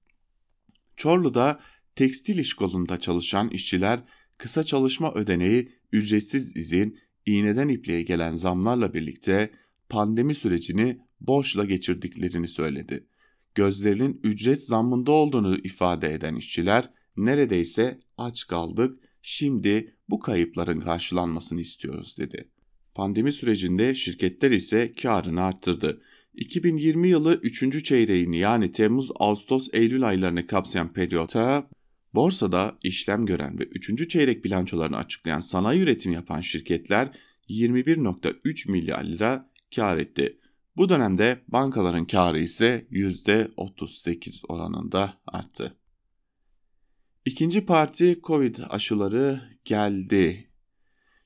Çorlu'da 0.95 1.59
tekstil 1.97 2.37
iş 2.37 2.53
kolunda 2.53 2.99
çalışan 2.99 3.49
işçiler 3.49 3.99
kısa 4.37 4.63
çalışma 4.63 5.13
ödeneği, 5.13 5.71
ücretsiz 5.91 6.57
izin, 6.57 6.97
iğneden 7.25 7.67
ipliğe 7.69 8.01
gelen 8.01 8.35
zamlarla 8.35 8.93
birlikte 8.93 9.51
pandemi 9.89 10.35
sürecini 10.35 11.01
borçla 11.19 11.65
geçirdiklerini 11.65 12.47
söyledi. 12.47 13.07
Gözlerinin 13.55 14.19
ücret 14.23 14.63
zammında 14.63 15.11
olduğunu 15.11 15.57
ifade 15.57 16.13
eden 16.13 16.35
işçiler 16.35 16.89
neredeyse 17.17 17.99
aç 18.17 18.47
kaldık, 18.47 18.99
şimdi 19.21 19.95
bu 20.09 20.19
kayıpların 20.19 20.79
karşılanmasını 20.79 21.61
istiyoruz 21.61 22.17
dedi. 22.17 22.49
Pandemi 22.95 23.31
sürecinde 23.31 23.95
şirketler 23.95 24.51
ise 24.51 24.93
karını 25.01 25.43
arttırdı. 25.43 26.01
2020 26.33 27.09
yılı 27.09 27.39
3. 27.43 27.83
çeyreğini 27.83 28.37
yani 28.37 28.71
Temmuz, 28.71 29.09
Ağustos, 29.15 29.67
Eylül 29.73 30.07
aylarını 30.07 30.47
kapsayan 30.47 30.93
periyotta 30.93 31.69
borsada 32.13 32.77
işlem 32.83 33.25
gören 33.25 33.59
ve 33.59 33.63
3. 33.63 34.09
çeyrek 34.09 34.45
bilançolarını 34.45 34.97
açıklayan 34.97 35.39
sanayi 35.39 35.81
üretim 35.81 36.11
yapan 36.11 36.41
şirketler 36.41 37.11
21.3 37.49 38.71
milyar 38.71 39.03
lira 39.03 39.51
kar 39.75 39.97
etti. 39.97 40.39
Bu 40.77 40.89
dönemde 40.89 41.43
bankaların 41.47 42.05
karı 42.05 42.39
ise 42.39 42.87
%38 42.91 44.45
oranında 44.47 45.21
arttı. 45.25 45.77
İkinci 47.25 47.65
parti 47.65 48.19
Covid 48.23 48.55
aşıları 48.69 49.41
geldi. 49.65 50.47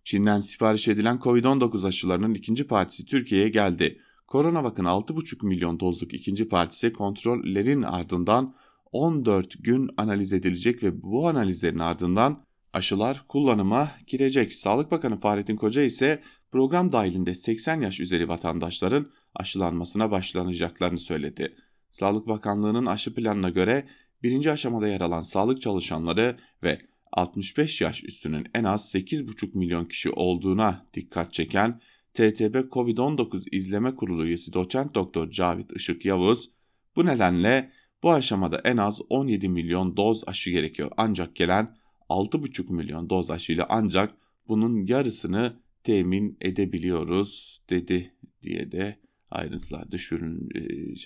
Çin'den 0.03 0.39
sipariş 0.39 0.87
edilen 0.87 1.17
Covid-19 1.17 1.87
aşılarının 1.87 2.33
ikinci 2.33 2.67
partisi 2.67 3.05
Türkiye'ye 3.05 3.49
geldi. 3.49 4.01
CoronaVac'ın 4.27 4.85
6,5 4.85 5.47
milyon 5.47 5.79
dozluk 5.79 6.13
ikinci 6.13 6.49
partisi 6.49 6.93
kontrollerin 6.93 7.81
ardından 7.81 8.55
14 8.91 9.63
gün 9.63 9.89
analiz 9.97 10.33
edilecek 10.33 10.83
ve 10.83 11.01
bu 11.03 11.27
analizlerin 11.29 11.79
ardından 11.79 12.45
aşılar 12.73 13.25
kullanıma 13.27 13.91
girecek. 14.07 14.53
Sağlık 14.53 14.91
Bakanı 14.91 15.17
Fahrettin 15.19 15.55
Koca 15.55 15.81
ise 15.81 16.21
program 16.51 16.91
dahilinde 16.91 17.35
80 17.35 17.81
yaş 17.81 17.99
üzeri 17.99 18.29
vatandaşların 18.29 19.11
aşılanmasına 19.35 20.11
başlanacaklarını 20.11 20.97
söyledi. 20.97 21.55
Sağlık 21.91 22.27
Bakanlığı'nın 22.27 22.85
aşı 22.85 23.15
planına 23.15 23.49
göre 23.49 23.87
birinci 24.23 24.51
aşamada 24.51 24.87
yer 24.87 25.01
alan 25.01 25.21
sağlık 25.21 25.61
çalışanları 25.61 26.37
ve 26.63 26.81
65 27.11 27.81
yaş 27.81 28.03
üstünün 28.03 28.47
en 28.55 28.63
az 28.63 28.95
8,5 28.95 29.57
milyon 29.57 29.85
kişi 29.85 30.09
olduğuna 30.09 30.85
dikkat 30.93 31.33
çeken 31.33 31.81
TTB 32.13 32.55
COVID-19 32.55 33.43
İzleme 33.51 33.95
Kurulu 33.95 34.25
üyesi 34.25 34.53
doçent 34.53 34.95
doktor 34.95 35.31
Cavit 35.31 35.71
Işık 35.75 36.05
Yavuz, 36.05 36.51
bu 36.95 37.05
nedenle 37.05 37.71
bu 38.03 38.11
aşamada 38.11 38.61
en 38.63 38.77
az 38.77 39.01
17 39.09 39.49
milyon 39.49 39.97
doz 39.97 40.23
aşı 40.27 40.51
gerekiyor 40.51 40.91
ancak 40.97 41.35
gelen 41.35 41.75
6,5 42.09 42.73
milyon 42.73 43.09
doz 43.09 43.31
aşıyla 43.31 43.65
ancak 43.69 44.13
bunun 44.47 44.87
yarısını 44.87 45.59
temin 45.83 46.37
edebiliyoruz 46.41 47.61
dedi 47.69 48.13
diye 48.43 48.71
de 48.71 48.99
ayrıntılar 49.31 49.91
düşürün 49.91 50.49
e, 50.55 50.61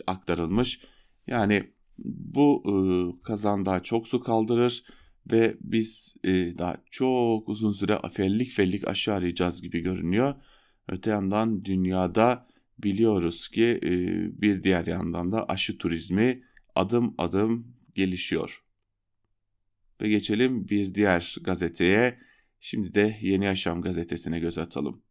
aktarılmış. 0.08 0.82
Yani 1.28 1.64
bu 1.98 2.64
e, 2.68 2.74
kazan 3.24 3.66
daha 3.66 3.84
çok 3.84 4.08
su 4.08 4.20
kaldırır 4.20 4.84
ve 5.32 5.58
biz 5.62 6.16
e, 6.24 6.58
daha 6.58 6.78
çok 6.92 7.50
uzun 7.50 7.72
süre 7.72 8.00
fellik 8.14 8.50
fellik 8.50 8.88
aşı 8.88 9.14
arayacağız 9.14 9.62
gibi 9.62 9.80
görünüyor. 9.80 10.36
Öte 10.88 11.10
yandan 11.10 11.66
dünyada 11.66 12.48
biliyoruz 12.78 13.48
ki 13.48 13.80
e, 13.84 13.92
bir 14.42 14.64
diğer 14.64 14.88
yandan 14.88 15.32
da 15.32 15.46
aşı 15.50 15.78
turizmi 15.78 16.44
adım 16.76 17.16
adım 17.18 17.76
gelişiyor. 17.96 18.64
Ve 20.02 20.10
geçelim 20.10 20.70
bir 20.70 20.96
diğer 20.96 21.36
gazeteye. 21.42 22.20
Şimdi 22.60 22.94
de 22.94 23.18
Yeni 23.22 23.46
Yaşam 23.46 23.82
gazetesine 23.82 24.40
göz 24.40 24.58
atalım. 24.58 25.02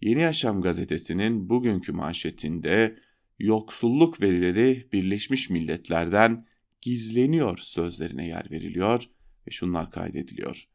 Yeni 0.00 0.20
Yaşam 0.20 0.62
gazetesinin 0.62 1.50
bugünkü 1.50 1.92
manşetinde 1.92 2.98
yoksulluk 3.38 4.20
verileri 4.20 4.88
Birleşmiş 4.92 5.50
Milletler'den 5.50 6.46
gizleniyor 6.80 7.58
sözlerine 7.58 8.26
yer 8.26 8.50
veriliyor 8.50 9.02
ve 9.46 9.50
şunlar 9.50 9.90
kaydediliyor. 9.90 10.68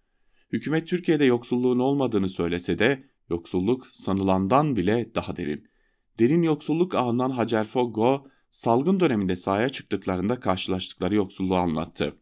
Hükümet 0.52 0.88
Türkiye'de 0.88 1.26
yoksulluğun 1.26 1.80
olmadığını 1.80 2.30
söylese 2.30 2.80
de 2.80 3.04
yoksulluk 3.30 3.88
sanılandan 3.92 4.76
bile 4.76 5.16
daha 5.16 5.36
derin. 5.36 5.68
Derin 6.20 6.42
yoksulluk 6.42 6.96
ağından 6.96 7.30
Hacer 7.30 7.64
Foggo 7.64 8.28
salgın 8.50 9.00
döneminde 9.00 9.36
sahaya 9.36 9.70
çıktıklarında 9.70 10.40
karşılaştıkları 10.40 11.16
yoksulluğu 11.16 11.56
anlattı. 11.56 12.16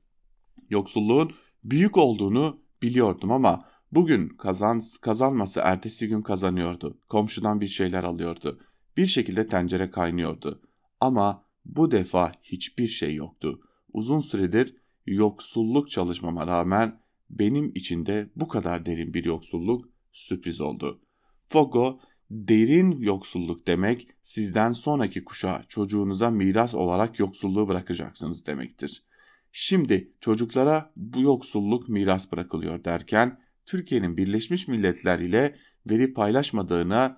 Yoksulluğun 0.70 1.32
büyük 1.64 1.98
olduğunu 1.98 2.60
biliyordum 2.82 3.32
ama 3.32 3.66
bugün 3.92 4.30
kazan, 4.30 4.82
kazanması 5.02 5.60
ertesi 5.64 6.08
gün 6.08 6.22
kazanıyordu. 6.22 6.98
Komşudan 7.10 7.62
bir 7.62 7.68
şeyler 7.68 8.04
alıyordu. 8.04 8.60
Bir 8.98 9.08
şekilde 9.08 9.48
tencere 9.48 9.92
kaynıyordu. 9.92 10.62
Ama 11.00 11.44
bu 11.66 11.92
defa 11.92 12.32
hiçbir 12.44 12.88
şey 12.88 13.16
yoktu. 13.16 13.60
Uzun 13.94 14.20
süredir 14.20 14.76
yoksulluk 15.06 15.90
çalışmama 15.90 16.48
rağmen 16.48 17.00
benim 17.30 17.72
içinde 17.76 18.30
bu 18.36 18.48
kadar 18.48 18.86
derin 18.86 19.14
bir 19.14 19.26
yoksulluk 19.26 19.90
sürpriz 20.14 20.62
oldu. 20.62 21.02
Fogo, 21.48 22.00
derin 22.32 22.92
yoksulluk 22.92 23.68
demek 23.68 24.08
sizden 24.24 24.72
sonraki 24.72 25.24
kuşağa 25.24 25.62
çocuğunuza 25.68 26.30
miras 26.30 26.76
olarak 26.76 27.20
yoksulluğu 27.20 27.68
bırakacaksınız 27.68 28.46
demektir. 28.46 29.04
Şimdi 29.52 30.12
çocuklara 30.20 30.92
bu 30.96 31.22
yoksulluk 31.22 31.90
miras 31.90 32.32
bırakılıyor 32.32 32.84
derken 32.84 33.40
Türkiye'nin 33.66 34.18
Birleşmiş 34.18 34.68
Milletler 34.68 35.20
ile 35.20 35.56
veri 35.90 36.14
paylaşmadığını 36.14 37.18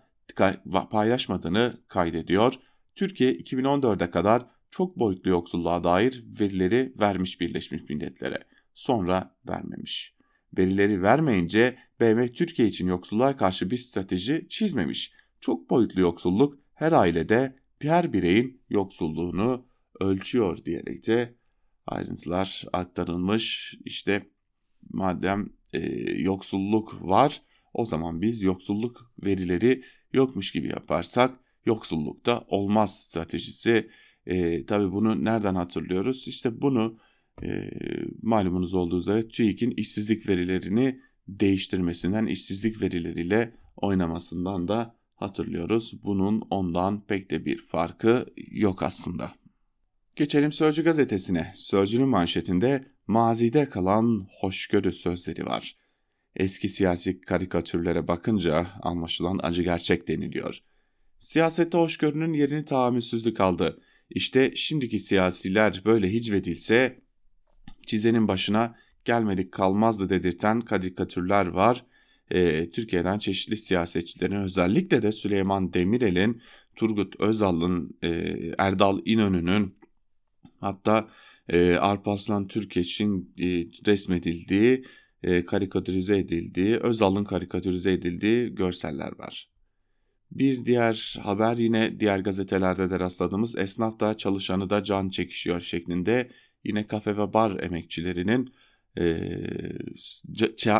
paylaşmadığını 0.90 1.82
kaydediyor. 1.88 2.54
Türkiye 2.96 3.34
2014'e 3.34 4.12
kadar 4.12 4.46
çok 4.72 5.00
boyutlu 5.00 5.30
yoksulluğa 5.30 5.84
dair 5.84 6.26
verileri 6.40 6.94
vermiş 7.00 7.42
Birleşmiş 7.42 7.90
Milletler'e. 7.90 8.40
Sonra 8.74 9.36
vermemiş. 9.50 10.16
Verileri 10.58 11.01
vermeyince 11.01 11.77
BM 12.00 12.27
Türkiye 12.27 12.68
için 12.68 12.88
yoksulluğa 12.88 13.38
karşı 13.38 13.72
bir 13.72 13.77
strateji 13.77 14.46
çizmemiş. 14.50 15.12
Çok 15.39 15.70
boyutlu 15.70 16.01
yoksulluk 16.01 16.58
her 16.74 16.92
ailede 16.92 17.56
her 17.82 18.13
bireyin 18.13 18.62
yoksulluğunu 18.70 19.66
ölçüyor 20.00 20.66
diyerek 20.66 21.08
de 21.08 21.36
ayrıntılar 21.88 22.65
aktarılmış. 22.74 23.76
İşte 23.86 24.30
madem 24.89 25.50
e, 25.74 25.80
yoksulluk 26.21 27.08
var 27.08 27.41
o 27.74 27.86
zaman 27.86 28.21
biz 28.21 28.41
yoksulluk 28.41 29.12
verileri 29.26 29.84
yokmuş 30.13 30.52
gibi 30.52 30.67
yaparsak 30.67 31.39
yoksullukta 31.65 32.45
olmaz 32.48 33.00
stratejisi. 33.00 33.89
E, 34.26 34.65
tabii 34.65 34.91
bunu 34.91 35.26
nereden 35.26 35.56
hatırlıyoruz? 35.56 36.28
İşte 36.28 36.62
bunu 36.62 36.98
e, 37.43 37.71
malumunuz 38.21 38.73
olduğu 38.73 38.97
üzere 38.97 39.28
TÜİK'in 39.28 39.71
işsizlik 39.71 40.30
verilerini 40.30 41.00
değiştirmesinden, 41.28 42.26
işsizlik 42.26 42.82
verileriyle 42.82 43.54
oynamasından 43.76 44.67
da 44.67 44.95
hatırlıyoruz. 45.15 46.04
Bunun 46.04 46.41
ondan 46.50 47.06
pek 47.06 47.32
de 47.32 47.45
bir 47.45 47.58
farkı 47.58 48.26
yok 48.52 48.84
aslında. 48.84 49.32
Geçelim 50.15 50.52
Sözcü 50.52 50.84
gazetesine. 50.84 51.52
Sözcünün 51.56 52.08
manşetinde 52.08 52.84
mazide 53.08 53.69
kalan 53.69 54.28
hoşgörü 54.39 54.93
sözleri 54.93 55.45
var. 55.45 55.78
Eski 56.36 56.69
siyasi 56.69 57.21
karikatürlere 57.21 58.08
bakınca 58.08 58.67
anlaşılan 58.82 59.39
acı 59.43 59.63
gerçek 59.63 60.08
deniliyor. 60.08 60.60
Siyasette 61.19 61.78
hoşgörünün 61.78 62.34
yerini 62.34 62.65
tahammülsüzlük 62.65 63.41
aldı. 63.41 63.82
İşte 64.10 64.56
şimdiki 64.56 65.00
siyasiler 65.00 65.82
böyle 65.86 66.13
hicvedilse 66.13 67.02
çizenin 67.88 68.28
başına 68.28 68.76
gelmedik 69.06 69.52
kalmazdı 69.52 70.10
dedirten 70.10 70.62
karikatürler 70.62 71.47
var. 71.47 71.86
E, 72.32 72.69
Türkiye'den 72.69 73.17
çeşitli 73.17 73.58
siyasetçilerin 73.58 74.41
özellikle 74.41 75.02
de 75.02 75.12
Süleyman 75.12 75.73
Demirel'in, 75.73 76.41
Turgut 76.76 77.19
Özal'ın, 77.19 77.97
e, 78.04 78.10
Erdal 78.58 79.00
İnönü'nün 79.06 79.76
hatta 80.60 81.10
e, 81.50 81.76
Arpaslan 81.76 82.47
Türkeş'in 82.47 83.34
e, 83.38 83.45
resmedildiği, 83.88 84.86
e, 85.23 85.45
karikatürize 85.45 86.17
edildiği, 86.17 86.78
Özal'ın 86.78 87.23
karikatürize 87.23 87.91
edildiği 87.91 88.56
görseller 88.56 89.19
var. 89.19 89.50
Bir 90.32 90.65
diğer 90.65 91.19
haber 91.23 91.58
yine 91.58 92.00
diğer 92.00 92.19
gazetelerde 92.19 92.89
de 92.89 93.00
rastladığımız 93.00 93.58
esnaf 93.58 94.00
da 94.00 94.13
çalışanı 94.13 94.69
da 94.69 94.84
can 94.84 95.10
çekişiyor 95.10 95.62
şeklinde 95.62 96.30
yine 96.67 96.88
kafe 96.88 97.17
ve 97.17 97.34
bar 97.34 97.60
emekçilerinin 97.60 98.53
e, 98.99 99.17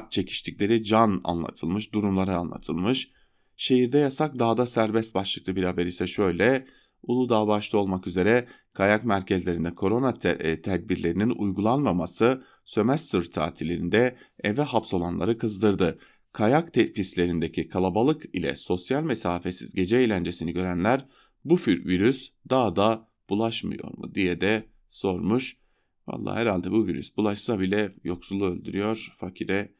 çekiştikleri 0.10 0.84
can 0.84 1.22
anlatılmış, 1.24 1.94
durumları 1.94 2.36
anlatılmış. 2.38 3.12
Şehirde 3.58 3.98
yasak 3.98 4.40
dağda 4.40 4.66
serbest 4.66 5.16
başlıklı 5.16 5.56
bir 5.56 5.64
haber 5.64 5.86
ise 5.86 6.08
şöyle. 6.08 6.68
Uludağ 7.04 7.48
başta 7.48 7.78
olmak 7.78 8.08
üzere 8.08 8.48
kayak 8.74 9.06
merkezlerinde 9.06 9.76
korona 9.76 10.20
te- 10.20 10.38
e, 10.40 10.62
tedbirlerinin 10.62 11.30
uygulanmaması 11.30 12.44
sömestr 12.66 13.32
tatilinde 13.32 14.18
eve 14.44 14.62
hapsolanları 14.62 15.38
kızdırdı. 15.38 16.00
Kayak 16.32 16.74
pistlerindeki 16.74 17.70
kalabalık 17.70 18.26
ile 18.34 18.56
sosyal 18.56 19.04
mesafesiz 19.04 19.74
gece 19.74 19.98
eğlencesini 19.98 20.54
görenler 20.54 21.06
bu 21.46 21.58
virüs 21.86 22.30
dağda 22.50 23.08
bulaşmıyor 23.30 23.98
mu 23.98 24.16
diye 24.16 24.42
de 24.42 24.66
sormuş. 24.88 25.58
Vallahi 26.08 26.40
herhalde 26.40 26.72
bu 26.72 26.88
virüs 26.88 27.18
bulaşsa 27.18 27.60
bile 27.60 27.96
yoksulu 28.04 28.46
öldürüyor, 28.46 29.16
fakire 29.18 29.72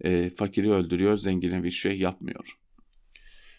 e, 0.00 0.30
fakiri 0.30 0.72
öldürüyor, 0.72 1.16
zengine 1.16 1.62
bir 1.62 1.70
şey 1.70 1.98
yapmıyor. 1.98 2.58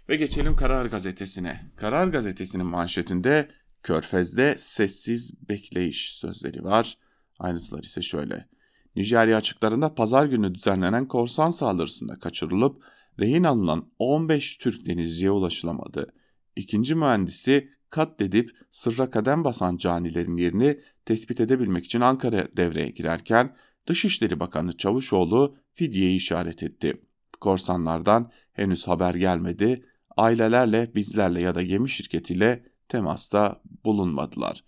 Ve 0.09 0.15
geçelim 0.15 0.55
Karar 0.55 0.85
Gazetesi'ne. 0.85 1.71
Karar 1.75 2.07
Gazetesi'nin 2.07 2.65
manşetinde 2.65 3.49
Körfez'de 3.83 4.55
sessiz 4.57 5.49
bekleyiş 5.49 6.15
sözleri 6.15 6.63
var. 6.63 6.97
Ayrıntılar 7.39 7.83
ise 7.83 8.01
şöyle. 8.01 8.47
Nijerya 8.95 9.37
açıklarında 9.37 9.93
pazar 9.93 10.25
günü 10.25 10.55
düzenlenen 10.55 11.07
korsan 11.07 11.49
saldırısında 11.49 12.19
kaçırılıp 12.19 12.83
rehin 13.19 13.43
alınan 13.43 13.91
15 13.99 14.57
Türk 14.57 14.85
denizciye 14.85 15.31
ulaşılamadı. 15.31 16.13
İkinci 16.55 16.95
mühendisi 16.95 17.69
katledip 17.89 18.51
sırra 18.71 19.09
kadem 19.09 19.43
basan 19.43 19.77
canilerin 19.77 20.37
yerini 20.37 20.79
tespit 21.05 21.41
edebilmek 21.41 21.85
için 21.85 22.01
Ankara 22.01 22.47
devreye 22.57 22.89
girerken 22.89 23.55
Dışişleri 23.87 24.39
Bakanı 24.39 24.77
Çavuşoğlu 24.77 25.55
fidyeyi 25.73 26.15
işaret 26.15 26.63
etti. 26.63 27.01
Korsanlardan 27.41 28.31
henüz 28.53 28.87
haber 28.87 29.15
gelmedi, 29.15 29.85
ailelerle 30.17 30.91
bizlerle 30.95 31.41
ya 31.41 31.55
da 31.55 31.63
gemi 31.63 31.89
şirketiyle 31.89 32.63
temasta 32.87 33.61
bulunmadılar. 33.85 34.63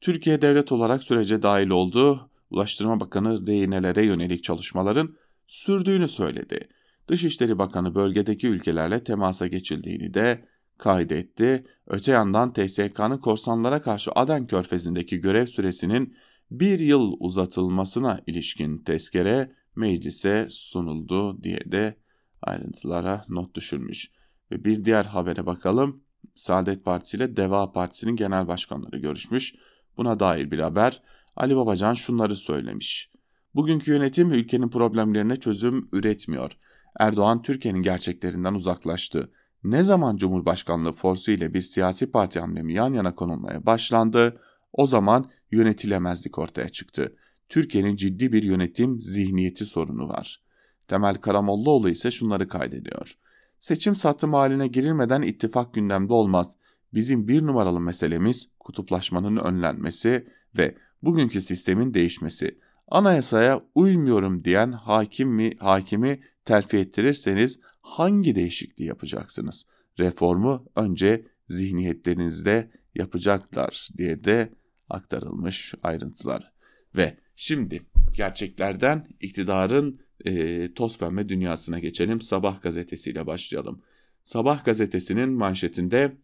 Türkiye 0.00 0.42
devlet 0.42 0.72
olarak 0.72 1.02
sürece 1.02 1.42
dahil 1.42 1.68
oldu, 1.70 2.30
Ulaştırma 2.50 3.00
Bakanı 3.00 3.46
rehinelere 3.46 4.06
yönelik 4.06 4.44
çalışmaların 4.44 5.16
sürdüğünü 5.46 6.08
söyledi. 6.08 6.68
Dışişleri 7.08 7.58
Bakanı 7.58 7.94
bölgedeki 7.94 8.48
ülkelerle 8.48 9.04
temasa 9.04 9.46
geçildiğini 9.46 10.14
de 10.14 10.44
kaydetti. 10.80 11.64
Öte 11.86 12.12
yandan 12.12 12.52
TSK'nın 12.52 13.18
korsanlara 13.18 13.82
karşı 13.82 14.10
Aden 14.14 14.46
Körfezi'ndeki 14.46 15.20
görev 15.20 15.46
süresinin 15.46 16.16
bir 16.50 16.80
yıl 16.80 17.16
uzatılmasına 17.20 18.20
ilişkin 18.26 18.78
tezkere 18.78 19.52
meclise 19.76 20.46
sunuldu 20.50 21.42
diye 21.42 21.72
de 21.72 21.96
ayrıntılara 22.42 23.24
not 23.28 23.54
düşürmüş. 23.54 24.10
Ve 24.50 24.64
bir 24.64 24.84
diğer 24.84 25.04
habere 25.04 25.46
bakalım. 25.46 26.02
Saadet 26.34 26.84
Partisi 26.84 27.16
ile 27.16 27.36
Deva 27.36 27.72
Partisi'nin 27.72 28.16
genel 28.16 28.48
başkanları 28.48 28.98
görüşmüş. 28.98 29.54
Buna 29.96 30.20
dair 30.20 30.50
bir 30.50 30.58
haber. 30.58 31.02
Ali 31.36 31.56
Babacan 31.56 31.94
şunları 31.94 32.36
söylemiş. 32.36 33.10
Bugünkü 33.54 33.90
yönetim 33.90 34.32
ülkenin 34.32 34.68
problemlerine 34.68 35.36
çözüm 35.36 35.88
üretmiyor. 35.92 36.52
Erdoğan 36.98 37.42
Türkiye'nin 37.42 37.82
gerçeklerinden 37.82 38.54
uzaklaştı. 38.54 39.32
Ne 39.64 39.82
zaman 39.82 40.16
Cumhurbaşkanlığı 40.16 40.92
forsu 40.92 41.30
ile 41.30 41.54
bir 41.54 41.60
siyasi 41.60 42.10
parti 42.10 42.40
hamlemi 42.40 42.74
yan 42.74 42.92
yana 42.92 43.14
konulmaya 43.14 43.66
başlandı, 43.66 44.40
o 44.72 44.86
zaman 44.86 45.30
yönetilemezlik 45.50 46.38
ortaya 46.38 46.68
çıktı. 46.68 47.16
Türkiye'nin 47.48 47.96
ciddi 47.96 48.32
bir 48.32 48.42
yönetim 48.42 49.00
zihniyeti 49.00 49.66
sorunu 49.66 50.08
var. 50.08 50.42
Temel 50.88 51.14
Karamollaoğlu 51.14 51.88
ise 51.88 52.10
şunları 52.10 52.48
kaydediyor. 52.48 53.14
Seçim 53.60 53.94
sattım 53.94 54.34
haline 54.34 54.66
girilmeden 54.66 55.22
ittifak 55.22 55.74
gündemde 55.74 56.12
olmaz. 56.12 56.56
Bizim 56.94 57.28
bir 57.28 57.46
numaralı 57.46 57.80
meselemiz 57.80 58.48
kutuplaşmanın 58.58 59.36
önlenmesi 59.36 60.26
ve 60.58 60.74
bugünkü 61.02 61.42
sistemin 61.42 61.94
değişmesi. 61.94 62.58
Anayasaya 62.88 63.60
uymuyorum 63.74 64.44
diyen 64.44 64.72
hakim 64.72 65.28
mi, 65.28 65.52
hakimi 65.58 66.20
terfi 66.44 66.76
ettirirseniz 66.76 67.60
hangi 67.80 68.34
değişikliği 68.34 68.84
yapacaksınız? 68.84 69.66
Reformu 69.98 70.66
önce 70.76 71.26
zihniyetlerinizde 71.48 72.70
yapacaklar 72.94 73.88
diye 73.98 74.24
de 74.24 74.52
aktarılmış 74.88 75.74
ayrıntılar. 75.82 76.52
Ve 76.96 77.16
şimdi 77.36 77.82
gerçeklerden 78.12 79.08
iktidarın 79.20 80.00
e, 80.24 80.74
toz 80.74 80.98
pembe 80.98 81.28
dünyasına 81.28 81.78
geçelim. 81.78 82.20
Sabah 82.20 82.62
gazetesiyle 82.62 83.26
başlayalım. 83.26 83.82
Sabah 84.22 84.64
gazetesinin 84.64 85.30
manşetinde 85.30 86.16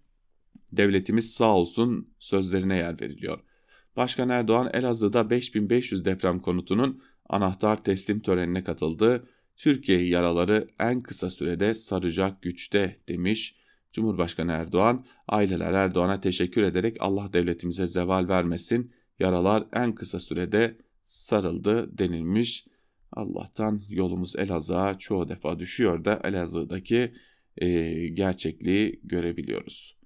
devletimiz 0.73 1.33
sağ 1.33 1.57
olsun 1.57 2.09
sözlerine 2.19 2.77
yer 2.77 3.01
veriliyor. 3.01 3.41
Başkan 3.97 4.29
Erdoğan 4.29 4.71
Elazığ'da 4.73 5.31
5500 5.31 6.05
deprem 6.05 6.39
konutunun 6.39 7.03
anahtar 7.29 7.85
teslim 7.85 8.21
törenine 8.21 8.65
katıldı. 8.65 9.29
Türkiye 9.57 10.03
yaraları 10.07 10.67
en 10.81 11.03
kısa 11.03 11.31
sürede 11.31 11.75
saracak 11.75 12.43
güçte 12.43 13.01
demiş. 13.09 13.57
Cumhurbaşkanı 13.93 14.53
Erdoğan 14.53 15.07
aileler 15.29 15.73
Erdoğan'a 15.73 16.21
teşekkür 16.21 16.63
ederek 16.63 16.97
Allah 17.01 17.33
devletimize 17.33 17.87
zeval 17.87 18.29
vermesin 18.29 18.93
yaralar 19.19 19.67
en 19.73 19.95
kısa 19.95 20.21
sürede 20.21 20.79
sarıldı 21.05 21.99
denilmiş. 21.99 22.67
Allah'tan 23.13 23.83
yolumuz 23.89 24.37
Elazığ'a 24.37 24.99
çoğu 24.99 25.29
defa 25.29 25.59
düşüyor 25.59 26.05
da 26.05 26.21
Elazığ'daki 26.25 27.15
e, 27.57 27.93
gerçekliği 28.09 29.01
görebiliyoruz. 29.05 29.99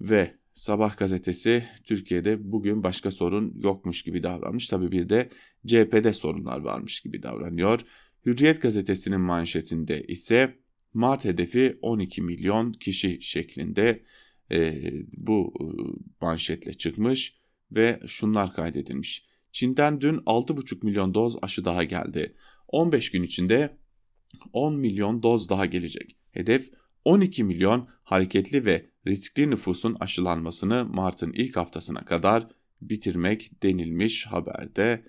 Ve 0.00 0.40
Sabah 0.54 0.96
gazetesi 0.96 1.64
Türkiye'de 1.84 2.52
bugün 2.52 2.82
başka 2.82 3.10
sorun 3.10 3.54
yokmuş 3.62 4.02
gibi 4.02 4.22
davranmış. 4.22 4.68
Tabi 4.68 4.92
bir 4.92 5.08
de 5.08 5.30
CHP'de 5.66 6.12
sorunlar 6.12 6.60
varmış 6.60 7.00
gibi 7.00 7.22
davranıyor. 7.22 7.80
Hürriyet 8.26 8.62
gazetesinin 8.62 9.20
manşetinde 9.20 10.02
ise 10.02 10.58
Mart 10.94 11.24
hedefi 11.24 11.78
12 11.82 12.22
milyon 12.22 12.72
kişi 12.72 13.22
şeklinde 13.22 14.02
e, 14.52 14.74
bu 15.16 15.54
e, 15.60 15.64
manşetle 16.20 16.72
çıkmış 16.72 17.40
ve 17.72 18.00
şunlar 18.06 18.54
kaydedilmiş. 18.54 19.24
Çin'den 19.52 20.00
dün 20.00 20.16
6,5 20.16 20.84
milyon 20.84 21.14
doz 21.14 21.36
aşı 21.42 21.64
daha 21.64 21.84
geldi. 21.84 22.34
15 22.68 23.10
gün 23.10 23.22
içinde 23.22 23.76
10 24.52 24.76
milyon 24.76 25.22
doz 25.22 25.48
daha 25.48 25.66
gelecek. 25.66 26.16
Hedef 26.30 26.70
12 27.04 27.44
milyon 27.44 27.88
hareketli 28.02 28.64
ve 28.64 28.90
riskli 29.06 29.50
nüfusun 29.50 29.96
aşılanmasını 30.00 30.84
Mart'ın 30.84 31.32
ilk 31.32 31.56
haftasına 31.56 32.04
kadar 32.04 32.48
bitirmek 32.82 33.62
denilmiş 33.62 34.26
haberde. 34.26 35.04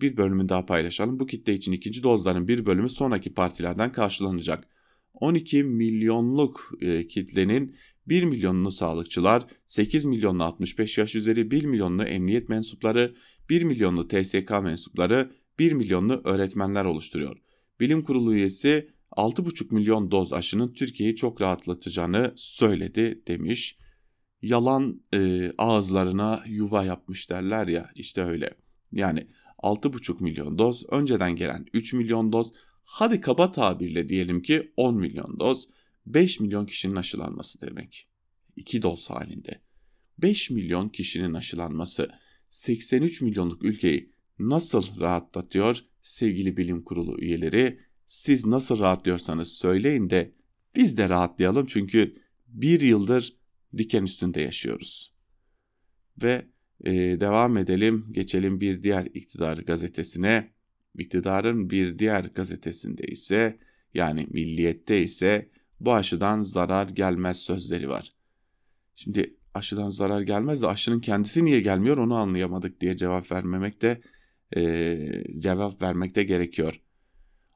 Bir 0.00 0.16
bölümünü 0.16 0.48
daha 0.48 0.66
paylaşalım. 0.66 1.20
Bu 1.20 1.26
kitle 1.26 1.54
için 1.54 1.72
ikinci 1.72 2.02
dozların 2.02 2.48
bir 2.48 2.66
bölümü 2.66 2.88
sonraki 2.88 3.34
partilerden 3.34 3.92
karşılanacak. 3.92 4.68
12 5.14 5.64
milyonluk 5.64 6.72
kitlenin 7.08 7.76
1 8.06 8.24
milyonunu 8.24 8.70
sağlıkçılar, 8.70 9.46
8 9.66 10.04
milyonlu 10.04 10.44
65 10.44 10.98
yaş 10.98 11.14
üzeri, 11.14 11.50
1 11.50 11.64
milyonlu 11.64 12.02
emniyet 12.02 12.48
mensupları, 12.48 13.14
1 13.50 13.62
milyonlu 13.62 14.08
TSK 14.08 14.50
mensupları, 14.62 15.32
1 15.58 15.72
milyonlu 15.72 16.20
öğretmenler 16.24 16.84
oluşturuyor. 16.84 17.36
Bilim 17.80 18.04
Kurulu 18.04 18.34
üyesi 18.34 18.90
6,5 19.10 19.74
milyon 19.74 20.10
doz 20.10 20.32
aşının 20.32 20.72
Türkiye'yi 20.72 21.16
çok 21.16 21.42
rahatlatacağını 21.42 22.32
söyledi 22.36 23.22
demiş. 23.26 23.78
Yalan 24.42 25.02
e, 25.14 25.52
ağızlarına 25.58 26.44
yuva 26.46 26.84
yapmış 26.84 27.30
derler 27.30 27.68
ya 27.68 27.90
işte 27.94 28.22
öyle. 28.22 28.50
Yani 28.94 29.26
6,5 29.58 30.22
milyon 30.22 30.58
doz 30.58 30.84
önceden 30.90 31.36
gelen 31.36 31.66
3 31.72 31.92
milyon 31.92 32.32
doz 32.32 32.52
hadi 32.84 33.20
kaba 33.20 33.52
tabirle 33.52 34.08
diyelim 34.08 34.42
ki 34.42 34.72
10 34.76 34.96
milyon 34.96 35.40
doz 35.40 35.68
5 36.06 36.40
milyon 36.40 36.66
kişinin 36.66 36.96
aşılanması 36.96 37.60
demek. 37.60 38.08
2 38.56 38.82
doz 38.82 39.10
halinde. 39.10 39.60
5 40.18 40.50
milyon 40.50 40.88
kişinin 40.88 41.34
aşılanması 41.34 42.10
83 42.50 43.20
milyonluk 43.20 43.64
ülkeyi 43.64 44.12
nasıl 44.38 45.00
rahatlatıyor 45.00 45.78
sevgili 46.02 46.56
bilim 46.56 46.84
kurulu 46.84 47.20
üyeleri? 47.20 47.80
Siz 48.06 48.46
nasıl 48.46 48.78
rahatlıyorsanız 48.78 49.52
söyleyin 49.52 50.10
de 50.10 50.34
biz 50.76 50.98
de 50.98 51.08
rahatlayalım 51.08 51.66
çünkü 51.66 52.22
bir 52.46 52.80
yıldır 52.80 53.36
diken 53.76 54.02
üstünde 54.02 54.40
yaşıyoruz. 54.40 55.14
Ve 56.22 56.53
e, 56.84 56.92
devam 57.20 57.56
edelim 57.56 58.06
geçelim 58.12 58.60
bir 58.60 58.82
diğer 58.82 59.06
iktidar 59.06 59.56
gazetesine. 59.56 60.54
İktidarın 60.98 61.70
bir 61.70 61.98
diğer 61.98 62.24
gazetesinde 62.24 63.02
ise 63.02 63.58
yani 63.94 64.26
milliyette 64.30 65.02
ise 65.02 65.50
bu 65.80 65.94
aşıdan 65.94 66.42
zarar 66.42 66.88
gelmez 66.88 67.36
sözleri 67.36 67.88
var. 67.88 68.12
Şimdi 68.94 69.36
aşıdan 69.54 69.88
zarar 69.88 70.20
gelmez 70.20 70.62
de 70.62 70.66
aşının 70.66 71.00
kendisi 71.00 71.44
niye 71.44 71.60
gelmiyor 71.60 71.96
onu 71.96 72.14
anlayamadık 72.14 72.80
diye 72.80 72.96
cevap 72.96 73.32
vermemek 73.32 73.82
de 73.82 74.00
e, 74.56 74.98
cevap 75.40 75.82
vermek 75.82 76.14
de 76.14 76.22
gerekiyor. 76.22 76.80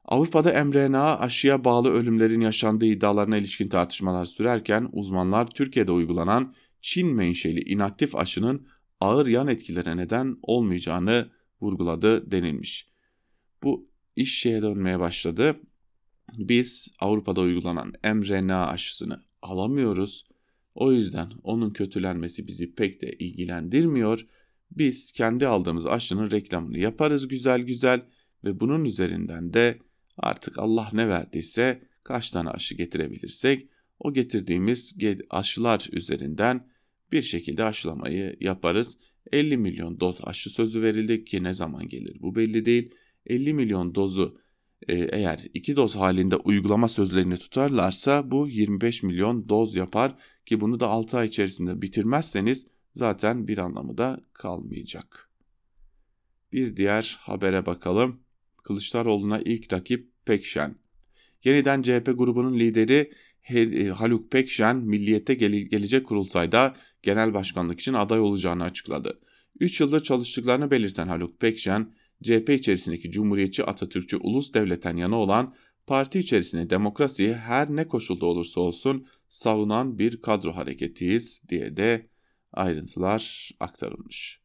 Avrupa'da 0.05 0.63
mRNA 0.65 1.19
aşıya 1.19 1.63
bağlı 1.63 1.91
ölümlerin 1.91 2.41
yaşandığı 2.41 2.85
iddialarına 2.85 3.37
ilişkin 3.37 3.69
tartışmalar 3.69 4.25
sürerken 4.25 4.89
uzmanlar 4.91 5.47
Türkiye'de 5.47 5.91
uygulanan 5.91 6.53
Çin 6.81 7.15
menşeli 7.15 7.61
inaktif 7.61 8.15
aşının 8.15 8.67
ağır 8.99 9.27
yan 9.27 9.47
etkilere 9.47 9.97
neden 9.97 10.37
olmayacağını 10.41 11.29
vurguladı 11.61 12.31
denilmiş. 12.31 12.89
Bu 13.63 13.89
iş 14.15 14.39
şeye 14.39 14.61
dönmeye 14.61 14.99
başladı. 14.99 15.59
Biz 16.37 16.91
Avrupa'da 16.99 17.41
uygulanan 17.41 17.93
mRNA 18.03 18.67
aşısını 18.67 19.23
alamıyoruz. 19.41 20.25
O 20.75 20.91
yüzden 20.91 21.31
onun 21.43 21.69
kötülenmesi 21.69 22.47
bizi 22.47 22.75
pek 22.75 23.01
de 23.01 23.13
ilgilendirmiyor. 23.13 24.27
Biz 24.71 25.11
kendi 25.11 25.47
aldığımız 25.47 25.85
aşının 25.85 26.31
reklamını 26.31 26.77
yaparız 26.77 27.27
güzel 27.27 27.61
güzel 27.61 28.05
ve 28.43 28.59
bunun 28.59 28.85
üzerinden 28.85 29.53
de 29.53 29.79
artık 30.17 30.59
Allah 30.59 30.89
ne 30.93 31.07
verdiyse 31.07 31.83
kaç 32.03 32.31
tane 32.31 32.49
aşı 32.49 32.75
getirebilirsek 32.75 33.69
o 33.99 34.13
getirdiğimiz 34.13 34.95
aşılar 35.29 35.87
üzerinden 35.91 36.67
bir 37.11 37.21
şekilde 37.21 37.63
aşılamayı 37.63 38.37
yaparız. 38.39 38.97
50 39.31 39.57
milyon 39.57 39.99
doz 39.99 40.19
aşı 40.23 40.49
sözü 40.49 40.81
verildi 40.81 41.25
ki 41.25 41.43
ne 41.43 41.53
zaman 41.53 41.87
gelir 41.87 42.17
bu 42.21 42.35
belli 42.35 42.65
değil. 42.65 42.95
50 43.25 43.53
milyon 43.53 43.95
dozu 43.95 44.37
e, 44.87 44.95
eğer 44.95 45.45
iki 45.53 45.75
doz 45.75 45.95
halinde 45.95 46.35
uygulama 46.35 46.87
sözlerini 46.87 47.37
tutarlarsa 47.37 48.31
bu 48.31 48.47
25 48.47 49.03
milyon 49.03 49.49
doz 49.49 49.75
yapar 49.75 50.15
ki 50.45 50.61
bunu 50.61 50.79
da 50.79 50.87
6 50.87 51.17
ay 51.17 51.27
içerisinde 51.27 51.81
bitirmezseniz 51.81 52.67
zaten 52.93 53.47
bir 53.47 53.57
anlamı 53.57 53.97
da 53.97 54.19
kalmayacak. 54.33 55.29
Bir 56.51 56.77
diğer 56.77 57.17
habere 57.19 57.65
bakalım. 57.65 58.19
Kılıçdaroğlu'na 58.63 59.39
ilk 59.39 59.73
rakip 59.73 60.09
Pekşen. 60.25 60.75
Yeniden 61.43 61.81
CHP 61.81 62.05
grubunun 62.05 62.59
lideri 62.59 63.11
e, 63.49 63.87
Haluk 63.87 64.31
Pekşen 64.31 64.77
Milliyet'te 64.77 65.33
gelecek 65.33 66.07
kurulsayda 66.07 66.75
genel 67.03 67.33
başkanlık 67.33 67.79
için 67.79 67.93
aday 67.93 68.19
olacağını 68.19 68.63
açıkladı. 68.63 69.19
3 69.59 69.81
yıldır 69.81 70.03
çalıştıklarını 70.03 70.71
belirten 70.71 71.07
Haluk 71.07 71.39
Pekşen, 71.39 71.93
CHP 72.23 72.49
içerisindeki 72.49 73.11
Cumhuriyetçi 73.11 73.63
Atatürkçü 73.63 74.17
ulus 74.17 74.53
devletten 74.53 74.97
yana 74.97 75.15
olan 75.15 75.55
parti 75.87 76.19
içerisinde 76.19 76.69
demokrasiyi 76.69 77.33
her 77.33 77.69
ne 77.69 77.87
koşulda 77.87 78.25
olursa 78.25 78.61
olsun 78.61 79.07
savunan 79.27 79.99
bir 79.99 80.21
kadro 80.21 80.55
hareketiyiz 80.55 81.43
diye 81.49 81.77
de 81.77 82.09
ayrıntılar 82.53 83.51
aktarılmış. 83.59 84.41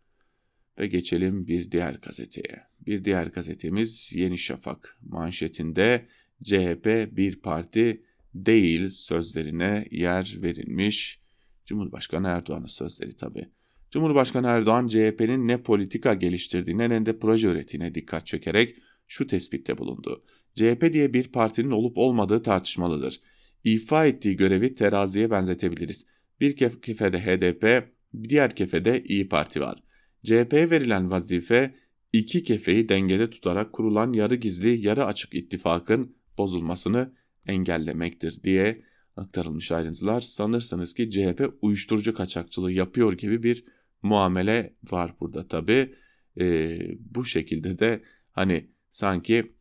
Ve 0.78 0.86
geçelim 0.86 1.46
bir 1.46 1.70
diğer 1.70 1.94
gazeteye. 1.94 2.62
Bir 2.86 3.04
diğer 3.04 3.26
gazetemiz 3.26 4.12
Yeni 4.14 4.38
Şafak 4.38 4.98
manşetinde 5.02 6.08
CHP 6.44 7.08
bir 7.12 7.40
parti 7.40 8.04
değil 8.34 8.88
sözlerine 8.88 9.88
yer 9.90 10.36
verilmiş. 10.42 11.23
Cumhurbaşkanı 11.64 12.28
Erdoğan'ın 12.28 12.66
sözleri 12.66 13.16
tabi. 13.16 13.48
Cumhurbaşkanı 13.90 14.46
Erdoğan 14.46 14.88
CHP'nin 14.88 15.48
ne 15.48 15.62
politika 15.62 16.14
geliştirdiğine 16.14 16.90
ne 16.90 17.06
de 17.06 17.18
proje 17.18 17.48
ürettiğine 17.48 17.94
dikkat 17.94 18.26
çekerek 18.26 18.76
şu 19.08 19.26
tespitte 19.26 19.78
bulundu. 19.78 20.24
CHP 20.54 20.92
diye 20.92 21.14
bir 21.14 21.28
partinin 21.28 21.70
olup 21.70 21.98
olmadığı 21.98 22.42
tartışmalıdır. 22.42 23.20
İfa 23.64 24.06
ettiği 24.06 24.36
görevi 24.36 24.74
teraziye 24.74 25.30
benzetebiliriz. 25.30 26.06
Bir 26.40 26.56
kefede 26.56 27.20
HDP, 27.20 27.88
diğer 28.28 28.56
kefede 28.56 29.04
İyi 29.04 29.28
Parti 29.28 29.60
var. 29.60 29.82
CHP'ye 30.24 30.70
verilen 30.70 31.10
vazife 31.10 31.74
iki 32.12 32.42
kefeyi 32.42 32.88
dengede 32.88 33.30
tutarak 33.30 33.72
kurulan 33.72 34.12
yarı 34.12 34.34
gizli 34.34 34.86
yarı 34.86 35.04
açık 35.04 35.34
ittifakın 35.34 36.16
bozulmasını 36.38 37.12
engellemektir 37.46 38.42
diye 38.42 38.82
aktarılmış 39.16 39.72
ayrıntılar. 39.72 40.20
Sanırsanız 40.20 40.94
ki 40.94 41.10
CHP 41.10 41.54
uyuşturucu 41.62 42.14
kaçakçılığı 42.14 42.72
yapıyor 42.72 43.12
gibi 43.12 43.42
bir 43.42 43.64
muamele 44.02 44.74
var 44.90 45.14
burada 45.20 45.48
tabi. 45.48 45.94
Ee, 46.40 46.78
bu 47.14 47.24
şekilde 47.24 47.78
de 47.78 48.02
hani 48.30 48.70
sanki 48.90 49.52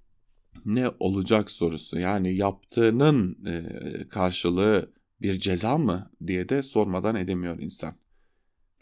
ne 0.66 0.90
olacak 1.00 1.52
sorusu 1.52 2.00
yani 2.00 2.36
yaptığının 2.36 3.46
e, 3.46 3.64
karşılığı 4.10 4.94
bir 5.22 5.40
ceza 5.40 5.78
mı 5.78 6.12
diye 6.28 6.50
de 6.50 6.64
sormadan 6.64 7.16
edemiyor 7.16 7.60
insan. 7.60 7.96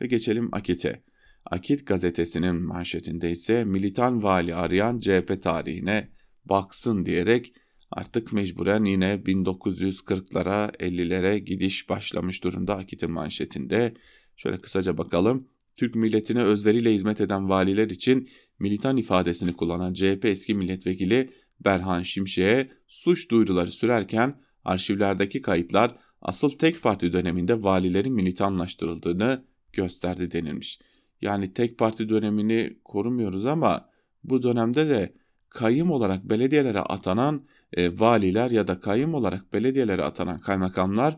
Ve 0.02 0.08
geçelim 0.08 0.50
Akit'e. 0.52 1.04
Akit 1.46 1.88
gazetesinin 1.88 2.56
manşetinde 2.56 3.32
ise 3.32 3.64
militan 3.64 4.24
vali 4.24 4.56
arayan 4.56 5.00
CHP 5.00 5.42
tarihine 5.42 6.10
baksın 6.46 7.06
diyerek 7.06 7.54
artık 7.92 8.34
mecburen 8.34 8.86
yine 8.86 9.14
1940'lara 9.14 10.76
50'lere 10.76 11.38
gidiş 11.38 11.90
başlamış 11.90 12.44
durumda 12.44 12.76
Akit'in 12.76 13.12
manşetinde. 13.12 13.94
Şöyle 14.36 14.62
kısaca 14.62 14.98
bakalım. 14.98 15.48
Türk 15.78 15.96
milletine 15.96 16.42
özveriyle 16.42 16.94
hizmet 16.94 17.22
eden 17.22 17.50
valiler 17.50 17.90
için 17.90 18.30
militan 18.60 18.98
ifadesini 18.98 19.54
kullanan 19.54 19.94
CHP 19.94 20.26
eski 20.26 20.56
milletvekili 20.56 21.30
Berhan 21.60 22.04
Şimşek'e 22.04 22.70
suç 22.88 23.32
duyuruları 23.32 23.72
sürerken 23.72 24.42
arşivlerdeki 24.66 25.42
kayıtlar 25.42 25.96
asıl 26.22 26.50
tek 26.50 26.84
parti 26.84 27.14
döneminde 27.14 27.64
valilerin 27.64 28.14
militanlaştırıldığını 28.14 29.44
gösterdi 29.74 30.32
denilmiş. 30.32 30.80
Yani 31.22 31.54
tek 31.54 31.78
parti 31.78 32.10
dönemini 32.10 32.78
korumuyoruz 32.84 33.46
ama 33.46 33.90
bu 34.24 34.44
dönemde 34.44 34.90
de 34.90 35.14
kayım 35.50 35.92
olarak 35.92 36.30
belediyelere 36.30 36.80
atanan 36.80 37.46
e, 37.74 38.00
valiler 38.00 38.52
ya 38.52 38.68
da 38.68 38.80
kayım 38.80 39.14
olarak 39.14 39.54
belediyelere 39.54 40.04
atanan 40.04 40.40
kaymakamlar 40.40 41.18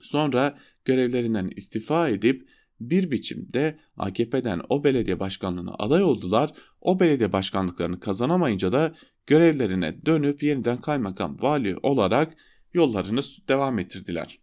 sonra 0.00 0.58
görevlerinden 0.84 1.50
istifa 1.56 2.08
edip 2.08 2.48
bir 2.80 3.10
biçimde 3.10 3.78
AKP'den 3.96 4.60
o 4.68 4.84
belediye 4.84 5.20
başkanlığına 5.20 5.74
aday 5.78 6.02
oldular. 6.02 6.52
O 6.80 7.00
belediye 7.00 7.32
başkanlıklarını 7.32 8.00
kazanamayınca 8.00 8.72
da 8.72 8.94
görevlerine 9.26 10.06
dönüp 10.06 10.42
yeniden 10.42 10.80
kaymakam 10.80 11.36
vali 11.40 11.76
olarak 11.82 12.36
yollarını 12.74 13.20
devam 13.48 13.78
ettirdiler. 13.78 14.38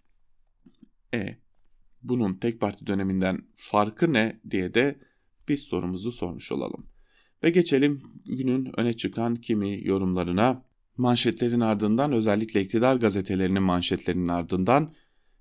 E 1.14 1.38
bunun 2.04 2.34
tek 2.34 2.60
parti 2.60 2.88
döneminden 2.88 3.48
farkı 3.56 4.14
ne 4.14 4.42
diye 4.50 4.74
de 4.74 5.00
biz 5.48 5.62
sorumuzu 5.62 6.12
sormuş 6.12 6.52
olalım. 6.52 6.88
Ve 7.44 7.50
geçelim 7.50 8.02
günün 8.26 8.80
öne 8.80 8.94
çıkan 8.94 9.36
kimi 9.36 9.88
yorumlarına. 9.88 10.71
Manşetlerin 10.98 11.60
ardından 11.60 12.12
özellikle 12.12 12.62
iktidar 12.62 12.96
gazetelerinin 12.96 13.64
manşetlerinin 13.64 14.28
ardından 14.28 14.94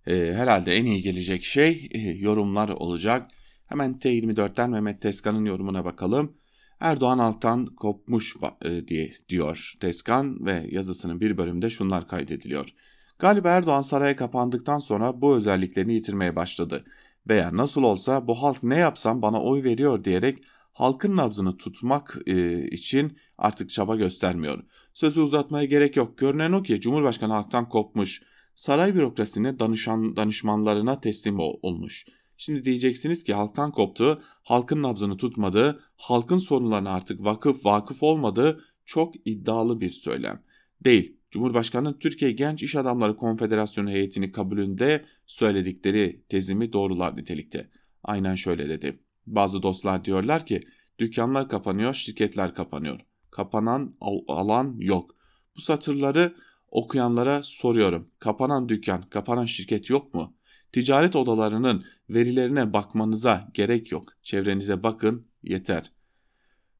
e, 0.06 0.32
herhalde 0.34 0.76
en 0.76 0.84
iyi 0.84 1.02
gelecek 1.02 1.44
şey 1.44 1.88
e, 1.90 1.98
yorumlar 1.98 2.68
olacak. 2.68 3.30
Hemen 3.66 3.98
T24'ten 3.98 4.70
Mehmet 4.70 5.02
Teskan'ın 5.02 5.44
yorumuna 5.44 5.84
bakalım. 5.84 6.36
Erdoğan 6.80 7.18
alttan 7.18 7.66
kopmuş 7.66 8.36
e, 8.64 8.88
diye 8.88 9.12
diyor 9.28 9.74
Teskan 9.80 10.46
ve 10.46 10.66
yazısının 10.70 11.20
bir 11.20 11.38
bölümünde 11.38 11.70
şunlar 11.70 12.08
kaydediliyor. 12.08 12.74
Galiba 13.18 13.48
Erdoğan 13.48 13.82
saraya 13.82 14.16
kapandıktan 14.16 14.78
sonra 14.78 15.20
bu 15.20 15.36
özelliklerini 15.36 15.94
yitirmeye 15.94 16.36
başladı. 16.36 16.84
Veya 17.28 17.56
nasıl 17.56 17.82
olsa 17.82 18.26
bu 18.26 18.42
halk 18.42 18.62
ne 18.62 18.76
yapsam 18.76 19.22
bana 19.22 19.42
oy 19.42 19.64
veriyor 19.64 20.04
diyerek 20.04 20.44
halkın 20.72 21.16
nabzını 21.16 21.56
tutmak 21.56 22.18
e, 22.26 22.66
için 22.66 23.18
artık 23.38 23.70
çaba 23.70 23.96
göstermiyor. 23.96 24.64
Sözü 24.94 25.20
uzatmaya 25.20 25.64
gerek 25.64 25.96
yok. 25.96 26.18
Görünen 26.18 26.52
o 26.52 26.62
ki 26.62 26.80
Cumhurbaşkanı 26.80 27.32
halktan 27.32 27.68
kopmuş. 27.68 28.22
Saray 28.54 28.94
bürokrasisine 28.94 29.58
danışan 29.58 30.16
danışmanlarına 30.16 31.00
teslim 31.00 31.36
olmuş. 31.38 32.06
Şimdi 32.36 32.64
diyeceksiniz 32.64 33.24
ki 33.24 33.34
halktan 33.34 33.72
koptu, 33.72 34.22
halkın 34.42 34.82
nabzını 34.82 35.16
tutmadı, 35.16 35.80
halkın 35.96 36.38
sorunlarına 36.38 36.90
artık 36.90 37.24
vakıf 37.24 37.66
vakıf 37.66 38.02
olmadı 38.02 38.64
çok 38.84 39.14
iddialı 39.24 39.80
bir 39.80 39.90
söylem. 39.90 40.42
Değil. 40.84 41.16
Cumhurbaşkanının 41.30 41.98
Türkiye 41.98 42.32
Genç 42.32 42.62
İş 42.62 42.76
Adamları 42.76 43.16
Konfederasyonu 43.16 43.90
heyetini 43.90 44.32
kabulünde 44.32 45.04
söyledikleri 45.26 46.24
tezimi 46.28 46.72
doğrular 46.72 47.16
nitelikte. 47.16 47.70
Aynen 48.04 48.34
şöyle 48.34 48.68
dedi. 48.68 49.00
Bazı 49.34 49.62
dostlar 49.62 50.04
diyorlar 50.04 50.46
ki 50.46 50.60
dükkanlar 50.98 51.48
kapanıyor, 51.48 51.94
şirketler 51.94 52.54
kapanıyor. 52.54 53.00
Kapanan 53.30 53.96
alan 54.28 54.76
yok. 54.78 55.16
Bu 55.56 55.60
satırları 55.60 56.34
okuyanlara 56.70 57.42
soruyorum. 57.42 58.08
Kapanan 58.18 58.68
dükkan, 58.68 59.02
kapanan 59.02 59.44
şirket 59.44 59.90
yok 59.90 60.14
mu? 60.14 60.34
Ticaret 60.72 61.16
odalarının 61.16 61.84
verilerine 62.10 62.72
bakmanıza 62.72 63.50
gerek 63.54 63.92
yok. 63.92 64.12
Çevrenize 64.22 64.82
bakın 64.82 65.26
yeter. 65.42 65.92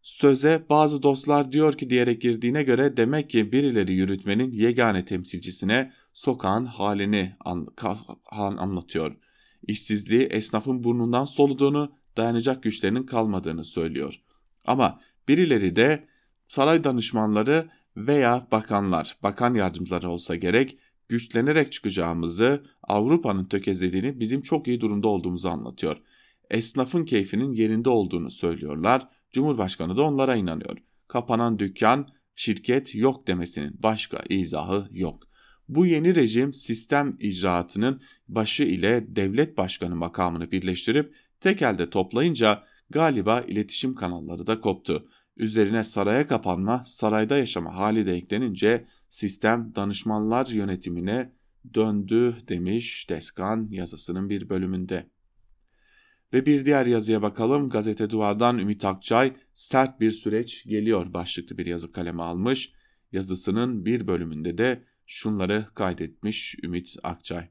Söze 0.02 0.66
bazı 0.70 1.02
dostlar 1.02 1.52
diyor 1.52 1.72
ki 1.72 1.90
diyerek 1.90 2.22
girdiğine 2.22 2.62
göre 2.62 2.96
demek 2.96 3.30
ki 3.30 3.52
birileri 3.52 3.92
yürütmenin 3.92 4.52
yegane 4.52 5.04
temsilcisine 5.04 5.92
sokağın 6.14 6.66
halini 6.66 7.36
an, 7.44 7.66
anlatıyor. 8.32 9.16
İşsizliği 9.66 10.22
esnafın 10.22 10.84
burnundan 10.84 11.24
soluduğunu, 11.24 11.92
dayanacak 12.20 12.62
güçlerinin 12.62 13.06
kalmadığını 13.06 13.64
söylüyor. 13.64 14.20
Ama 14.64 15.00
birileri 15.28 15.76
de 15.76 16.09
saray 16.48 16.85
danışmanları 16.85 17.68
veya 17.96 18.46
bakanlar, 18.52 19.16
bakan 19.22 19.54
yardımcıları 19.54 20.11
olsa 20.11 20.37
gerek 20.37 20.78
güçlenerek 21.09 21.72
çıkacağımızı, 21.72 22.62
Avrupa'nın 22.83 23.44
tökezlediğini, 23.44 24.20
bizim 24.20 24.42
çok 24.42 24.68
iyi 24.68 24.80
durumda 24.80 25.09
olduğumuzu 25.09 25.48
anlatıyor. 25.48 25.96
Esnafın 26.50 27.04
keyfinin 27.04 27.52
yerinde 27.52 27.90
olduğunu 27.90 28.30
söylüyorlar. 28.30 29.09
Cumhurbaşkanı 29.30 29.96
da 29.96 30.02
onlara 30.02 30.37
inanıyor. 30.37 30.78
Kapanan 31.09 31.59
dükkan, 31.59 32.09
şirket 32.35 32.94
yok 32.94 33.26
demesinin 33.26 33.83
başka 33.83 34.22
izahı 34.28 34.88
yok. 34.90 35.22
Bu 35.68 35.87
yeni 35.87 36.14
rejim 36.16 36.52
sistem 36.52 37.16
icraatının 37.20 38.00
başı 38.28 38.64
ile 38.64 39.16
devlet 39.16 39.56
başkanı 39.56 39.96
makamını 39.96 40.50
birleştirip 40.50 41.14
tek 41.40 41.62
elde 41.62 41.90
toplayınca 41.90 42.62
galiba 42.90 43.40
iletişim 43.40 43.94
kanalları 43.94 44.46
da 44.46 44.61
koptu. 44.61 45.09
Üzerine 45.37 45.85
saraya 45.85 46.26
kapanma, 46.26 46.85
sarayda 46.87 47.38
yaşama 47.38 47.74
hali 47.74 48.07
de 48.07 48.12
eklenince 48.12 48.85
sistem 49.09 49.72
danışmanlar 49.74 50.46
yönetimine 50.46 51.33
döndü 51.74 52.35
demiş 52.48 53.07
Deskan 53.11 53.68
yazısının 53.70 54.31
bir 54.31 54.48
bölümünde. 54.48 55.07
Ve 56.33 56.46
bir 56.46 56.64
diğer 56.64 56.87
yazıya 56.87 57.22
bakalım. 57.22 57.68
Gazete 57.68 58.11
Duvar'dan 58.11 58.59
Ümit 58.59 58.85
Akçay 58.85 59.33
sert 59.55 60.00
bir 60.00 60.11
süreç 60.11 60.64
geliyor 60.64 61.12
başlıklı 61.14 61.59
bir 61.59 61.66
yazı 61.66 61.92
kaleme 61.92 62.22
almış. 62.22 62.72
Yazısının 63.12 63.85
bir 63.85 64.07
bölümünde 64.07 64.59
de 64.59 64.85
şunları 65.07 65.66
kaydetmiş 65.74 66.57
Ümit 66.62 66.96
Akçay. 67.03 67.48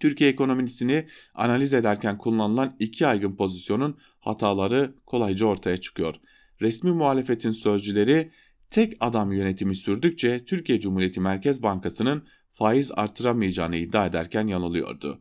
Türkiye 0.00 0.30
ekonomisini 0.30 1.06
analiz 1.34 1.74
ederken 1.74 2.18
kullanılan 2.18 2.76
iki 2.78 3.06
aygın 3.06 3.36
pozisyonun 3.36 3.98
hataları 4.20 4.94
kolayca 5.06 5.46
ortaya 5.46 5.76
çıkıyor. 5.76 6.14
Resmi 6.60 6.90
muhalefetin 6.90 7.50
sözcüleri 7.50 8.30
tek 8.70 8.96
adam 9.00 9.32
yönetimi 9.32 9.74
sürdükçe 9.74 10.44
Türkiye 10.44 10.80
Cumhuriyeti 10.80 11.20
Merkez 11.20 11.62
Bankası'nın 11.62 12.22
faiz 12.50 12.92
artıramayacağını 12.92 13.76
iddia 13.76 14.06
ederken 14.06 14.46
yanılıyordu. 14.46 15.20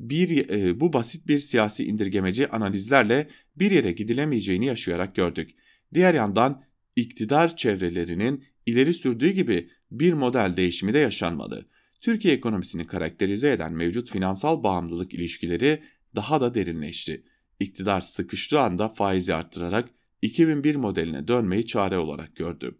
Bir, 0.00 0.48
e, 0.50 0.80
bu 0.80 0.92
basit 0.92 1.26
bir 1.26 1.38
siyasi 1.38 1.84
indirgemeci 1.84 2.48
analizlerle 2.48 3.28
bir 3.56 3.70
yere 3.70 3.92
gidilemeyeceğini 3.92 4.66
yaşayarak 4.66 5.14
gördük. 5.14 5.50
Diğer 5.94 6.14
yandan 6.14 6.62
iktidar 6.96 7.56
çevrelerinin 7.56 8.44
ileri 8.66 8.94
sürdüğü 8.94 9.30
gibi 9.30 9.70
bir 9.90 10.12
model 10.12 10.56
değişimi 10.56 10.94
de 10.94 10.98
yaşanmadı. 10.98 11.68
Türkiye 12.00 12.34
ekonomisini 12.34 12.86
karakterize 12.86 13.52
eden 13.52 13.72
mevcut 13.72 14.10
finansal 14.10 14.62
bağımlılık 14.62 15.14
ilişkileri 15.14 15.82
daha 16.14 16.40
da 16.40 16.54
derinleşti. 16.54 17.24
İktidar 17.60 18.00
sıkıştığı 18.00 18.60
anda 18.60 18.88
faizi 18.88 19.34
arttırarak 19.34 19.88
2001 20.22 20.76
modeline 20.76 21.28
dönmeyi 21.28 21.66
çare 21.66 21.98
olarak 21.98 22.36
gördü. 22.36 22.78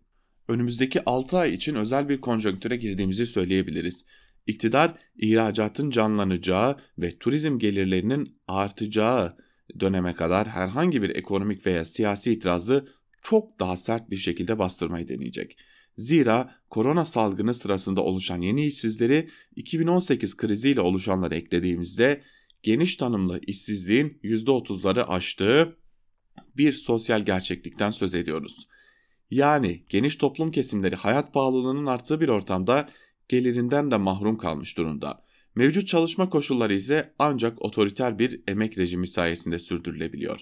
Önümüzdeki 0.48 1.04
6 1.04 1.38
ay 1.38 1.54
için 1.54 1.74
özel 1.74 2.08
bir 2.08 2.20
konjonktüre 2.20 2.76
girdiğimizi 2.76 3.26
söyleyebiliriz. 3.26 4.06
İktidar 4.46 4.94
ihracatın 5.16 5.90
canlanacağı 5.90 6.76
ve 6.98 7.18
turizm 7.18 7.58
gelirlerinin 7.58 8.40
artacağı 8.48 9.36
döneme 9.80 10.14
kadar 10.14 10.48
herhangi 10.48 11.02
bir 11.02 11.10
ekonomik 11.10 11.66
veya 11.66 11.84
siyasi 11.84 12.32
itirazı 12.32 12.88
çok 13.22 13.60
daha 13.60 13.76
sert 13.76 14.10
bir 14.10 14.16
şekilde 14.16 14.58
bastırmayı 14.58 15.08
deneyecek. 15.08 15.56
Zira 15.96 16.54
korona 16.70 17.04
salgını 17.04 17.54
sırasında 17.54 18.04
oluşan 18.04 18.40
yeni 18.40 18.66
işsizleri 18.66 19.28
2018 19.56 20.36
kriziyle 20.36 20.80
oluşanları 20.80 21.34
eklediğimizde 21.34 22.22
geniş 22.62 22.96
tanımlı 22.96 23.40
işsizliğin 23.46 24.18
%30'ları 24.22 25.02
aştığı 25.02 25.76
bir 26.56 26.72
sosyal 26.72 27.20
gerçeklikten 27.20 27.90
söz 27.90 28.14
ediyoruz. 28.14 28.68
Yani 29.30 29.84
geniş 29.88 30.16
toplum 30.16 30.50
kesimleri 30.50 30.96
hayat 30.96 31.34
pahalılığının 31.34 31.86
arttığı 31.86 32.20
bir 32.20 32.28
ortamda 32.28 32.88
gelirinden 33.28 33.90
de 33.90 33.96
mahrum 33.96 34.38
kalmış 34.38 34.76
durumda. 34.76 35.24
Mevcut 35.54 35.86
çalışma 35.86 36.28
koşulları 36.28 36.74
ise 36.74 37.14
ancak 37.18 37.62
otoriter 37.62 38.18
bir 38.18 38.40
emek 38.48 38.78
rejimi 38.78 39.06
sayesinde 39.06 39.58
sürdürülebiliyor. 39.58 40.40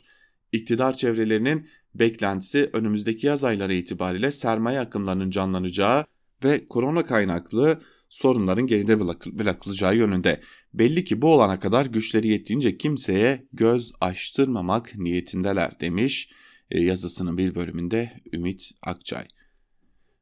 İktidar 0.53 0.97
çevrelerinin 0.97 1.69
beklentisi 1.94 2.70
önümüzdeki 2.72 3.27
yaz 3.27 3.44
ayları 3.44 3.74
itibariyle 3.74 4.31
sermaye 4.31 4.81
akımlarının 4.81 5.31
canlanacağı 5.31 6.05
ve 6.44 6.68
korona 6.68 7.07
kaynaklı 7.07 7.81
sorunların 8.09 8.66
geride 8.66 9.01
bırakılacağı 9.38 9.96
yönünde. 9.96 10.40
Belli 10.74 11.05
ki 11.05 11.22
bu 11.22 11.35
olana 11.35 11.61
kadar 11.61 11.87
güçleri 11.87 12.29
yettiğince 12.29 12.77
kimseye 12.77 13.46
göz 13.53 13.92
açtırmamak 14.01 14.98
niyetindeler 14.98 15.81
demiş 15.81 16.31
e, 16.70 16.81
yazısının 16.81 17.38
bir 17.38 17.55
bölümünde 17.55 18.12
Ümit 18.33 18.70
Akçay. 18.83 19.24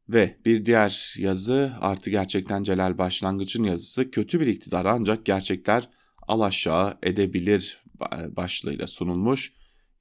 Ve 0.09 0.37
bir 0.45 0.67
diğer 0.67 1.15
yazı 1.19 1.73
artı 1.81 2.11
gerçekten 2.11 2.63
Celal 2.63 2.99
Başlangıç'ın 2.99 3.65
yazısı 3.65 4.11
kötü 4.11 4.41
bir 4.41 4.47
iktidar 4.47 4.85
ancak 4.85 5.27
gerçekler 5.27 5.89
alaşağı 6.29 6.99
edebilir 7.03 7.83
başlığıyla 8.37 8.87
sunulmuş. 8.87 9.53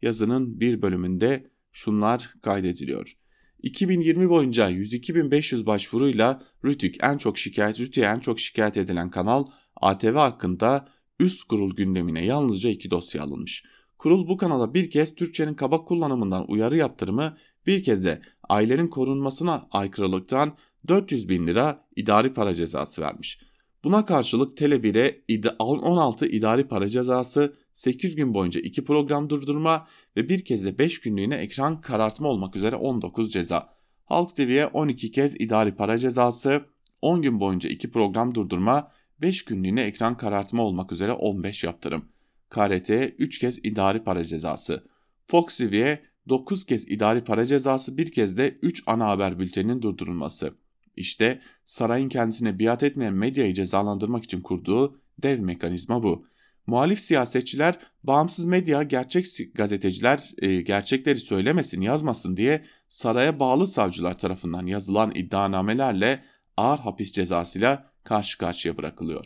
Yazının 0.01 0.60
bir 0.60 0.82
bölümünde 0.82 1.49
şunlar 1.76 2.34
kaydediliyor. 2.42 3.18
2020 3.64 4.30
boyunca 4.30 4.72
102.500 4.72 5.66
başvuruyla 5.66 6.44
Rütük 6.66 6.96
en 7.04 7.18
çok 7.18 7.38
şikayet 7.38 7.80
Rütük'e 7.80 8.06
en 8.06 8.20
çok 8.20 8.40
şikayet 8.40 8.78
edilen 8.78 9.10
kanal 9.10 9.46
ATV 9.82 10.14
hakkında 10.14 10.88
üst 11.20 11.44
kurul 11.44 11.76
gündemine 11.76 12.26
yalnızca 12.26 12.70
iki 12.70 12.92
dosya 12.92 13.24
alınmış. 13.24 13.64
Kurul 13.98 14.28
bu 14.28 14.38
kanala 14.38 14.74
bir 14.74 14.90
kez 14.90 15.16
Türkçenin 15.16 15.54
kaba 15.54 15.84
kullanımından 15.84 16.52
uyarı 16.52 16.78
yaptırımı 16.78 17.38
bir 17.68 17.84
kez 17.84 18.06
de 18.06 18.22
ailenin 18.50 18.88
korunmasına 18.88 19.68
aykırılıktan 19.72 20.58
400 20.88 21.30
bin 21.30 21.48
lira 21.48 21.88
idari 21.96 22.34
para 22.34 22.54
cezası 22.54 23.02
vermiş. 23.02 23.40
Buna 23.84 24.06
karşılık 24.06 24.58
Tele1'e 24.58 25.56
16 25.60 26.28
idari 26.28 26.68
para 26.68 26.90
cezası, 26.90 27.56
8 27.74 28.16
gün 28.16 28.34
boyunca 28.34 28.62
2 28.62 28.84
program 28.84 29.30
durdurma 29.30 29.88
ve 30.17 30.30
bir 30.30 30.45
kez 30.45 30.65
de 30.65 30.78
5 30.78 30.99
günlüğüne 30.99 31.36
ekran 31.36 31.82
karartma 31.82 32.28
olmak 32.28 32.56
üzere 32.56 32.75
19 32.75 33.34
ceza. 33.34 33.75
Halk 34.06 34.36
TV'ye 34.36 34.67
12 34.67 35.12
kez 35.12 35.36
idari 35.41 35.75
para 35.75 35.97
cezası, 35.97 36.65
10 37.01 37.21
gün 37.21 37.39
boyunca 37.39 37.69
2 37.69 37.91
program 37.91 38.36
durdurma, 38.36 38.91
5 39.21 39.45
günlüğüne 39.45 39.82
ekran 39.82 40.17
karartma 40.17 40.63
olmak 40.63 40.91
üzere 40.91 41.12
15 41.12 41.63
yaptırım. 41.63 42.06
KRT'ye 42.49 43.15
3 43.17 43.39
kez 43.39 43.58
idari 43.63 44.04
para 44.04 44.23
cezası. 44.23 44.88
Fox 45.28 45.58
TV'ye 45.58 46.01
9 46.30 46.65
kez 46.65 46.88
idari 46.88 47.23
para 47.23 47.45
cezası 47.45 47.97
bir 47.97 48.12
kez 48.12 48.38
de 48.38 48.58
3 48.62 48.84
ana 48.88 49.08
haber 49.08 49.39
bülteninin 49.39 49.82
durdurulması. 49.82 50.54
İşte 50.95 51.41
sarayın 51.63 52.10
kendisine 52.10 52.60
biat 52.60 52.84
etmeyen 52.84 53.13
medyayı 53.13 53.54
cezalandırmak 53.54 54.23
için 54.23 54.41
kurduğu 54.41 54.99
dev 55.17 55.39
mekanizma 55.39 56.04
bu. 56.04 56.25
Muhalif 56.67 56.99
siyasetçiler, 56.99 57.80
bağımsız 58.04 58.45
medya, 58.45 58.84
gerçek 58.84 59.25
gazeteciler 59.56 60.32
e, 60.41 60.62
gerçekleri 60.62 61.19
söylemesin, 61.19 61.82
yazmasın 61.82 62.38
diye 62.38 62.63
saraya 62.89 63.39
bağlı 63.39 63.67
savcılar 63.67 64.17
tarafından 64.17 64.67
yazılan 64.67 65.12
iddianamelerle 65.15 66.23
ağır 66.58 66.80
hapis 66.80 67.12
cezasıyla 67.12 67.91
karşı 68.04 68.38
karşıya 68.38 68.78
bırakılıyor. 68.78 69.25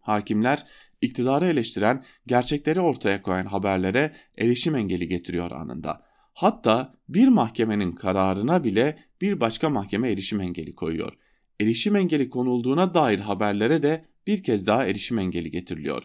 Hakimler 0.00 0.66
iktidarı 1.00 1.46
eleştiren, 1.46 2.04
gerçekleri 2.26 2.80
ortaya 2.80 3.22
koyan 3.22 3.46
haberlere 3.46 4.12
erişim 4.38 4.74
engeli 4.74 5.08
getiriyor 5.08 5.50
anında. 5.50 6.02
Hatta 6.34 6.94
bir 7.08 7.28
mahkemenin 7.28 7.92
kararına 7.92 8.64
bile 8.64 8.98
bir 9.20 9.40
başka 9.40 9.70
mahkeme 9.70 10.10
erişim 10.10 10.40
engeli 10.40 10.74
koyuyor. 10.74 11.12
Erişim 11.60 11.96
engeli 11.96 12.30
konulduğuna 12.30 12.94
dair 12.94 13.18
haberlere 13.18 13.82
de 13.82 14.04
bir 14.26 14.42
kez 14.42 14.66
daha 14.66 14.86
erişim 14.86 15.18
engeli 15.18 15.50
getiriliyor. 15.50 16.02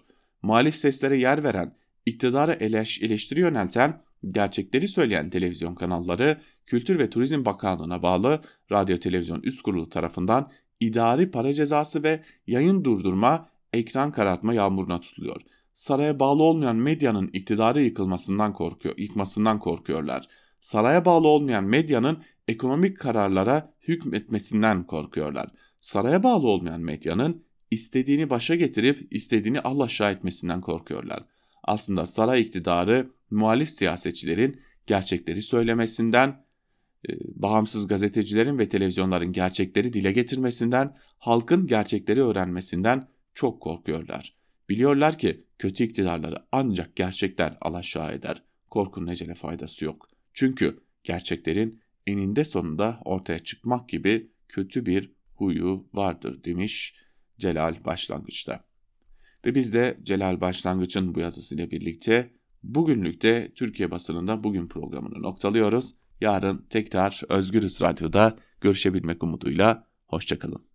Muhalif 0.48 0.76
seslere 0.76 1.18
yer 1.18 1.44
veren, 1.44 1.76
iktidara 2.06 2.54
eleş, 2.54 3.02
eleştiri 3.02 3.40
yönelten, 3.40 4.02
gerçekleri 4.32 4.88
söyleyen 4.88 5.30
televizyon 5.30 5.76
kanalları 5.76 6.38
Kültür 6.66 7.00
ve 7.00 7.10
Turizm 7.10 7.46
Bakanlığı'na 7.46 8.02
bağlı 8.02 8.42
Radyo 8.72 8.98
Televizyon 8.98 9.42
Üst 9.42 9.62
Kurulu 9.62 9.90
tarafından 9.90 10.52
idari 10.80 11.32
para 11.32 11.54
cezası 11.54 12.04
ve 12.04 12.22
yayın 12.48 12.84
durdurma, 12.84 13.50
ekran 13.74 14.12
karartma 14.12 14.54
yağmuruna 14.54 15.00
tutuluyor. 15.00 15.42
Saraya 15.74 16.20
bağlı 16.20 16.44
olmayan 16.44 16.76
medyanın 16.76 17.30
iktidarı 17.34 17.82
yıkılmasından 17.82 18.54
korkuyor, 18.54 18.98
yıkmasından 18.98 19.60
korkuyorlar. 19.60 20.28
Saraya 20.60 21.06
bağlı 21.06 21.28
olmayan 21.28 21.64
medyanın 21.64 22.24
ekonomik 22.48 23.00
kararlara 23.00 23.74
hükmetmesinden 23.88 24.84
korkuyorlar. 24.84 25.50
Saraya 25.80 26.24
bağlı 26.24 26.48
olmayan 26.48 26.82
medyanın 26.82 27.47
istediğini 27.72 28.30
başa 28.30 28.56
getirip 28.56 29.08
istediğini 29.12 29.62
Allah 29.62 29.84
aşağı 29.84 30.12
etmesinden 30.12 30.62
korkuyorlar. 30.62 31.26
Aslında 31.64 32.06
saray 32.06 32.42
iktidarı 32.42 33.12
muhalif 33.32 33.70
siyasetçilerin 33.70 34.62
gerçekleri 34.86 35.42
söylemesinden, 35.42 36.44
e, 37.10 37.12
bağımsız 37.36 37.88
gazetecilerin 37.88 38.60
ve 38.60 38.70
televizyonların 38.70 39.32
gerçekleri 39.32 39.94
dile 39.94 40.12
getirmesinden, 40.12 40.96
halkın 41.20 41.68
gerçekleri 41.68 42.24
öğrenmesinden 42.24 43.08
çok 43.34 43.62
korkuyorlar. 43.62 44.36
Biliyorlar 44.70 45.18
ki 45.18 45.44
kötü 45.60 45.84
iktidarları 45.84 46.44
ancak 46.52 46.96
gerçekler 46.96 47.58
alaşağı 47.62 48.14
eder. 48.14 48.44
Korkunun 48.70 49.08
ecele 49.08 49.34
faydası 49.34 49.86
yok. 49.86 50.10
Çünkü 50.34 50.80
gerçeklerin 51.04 51.82
eninde 52.08 52.44
sonunda 52.44 53.00
ortaya 53.06 53.40
çıkmak 53.40 53.90
gibi 53.90 54.32
kötü 54.50 54.86
bir 54.86 55.12
huyu 55.36 55.88
vardır 55.94 56.44
demiş 56.44 56.96
Celal 57.38 57.86
Başlangıç'ta. 57.86 58.64
Ve 59.46 59.56
biz 59.56 59.74
de 59.74 59.98
Celal 60.04 60.42
Başlangıç'ın 60.42 61.16
bu 61.16 61.20
yazısıyla 61.20 61.72
birlikte 61.72 62.34
bugünlükte 62.64 63.52
Türkiye 63.56 63.92
basınında 63.92 64.44
bugün 64.44 64.68
programını 64.68 65.22
noktalıyoruz. 65.22 65.96
Yarın 66.22 66.66
tekrar 66.70 67.22
Özgürüz 67.30 67.82
Radyo'da 67.82 68.38
görüşebilmek 68.62 69.24
umuduyla 69.24 69.88
hoşçakalın. 70.08 70.67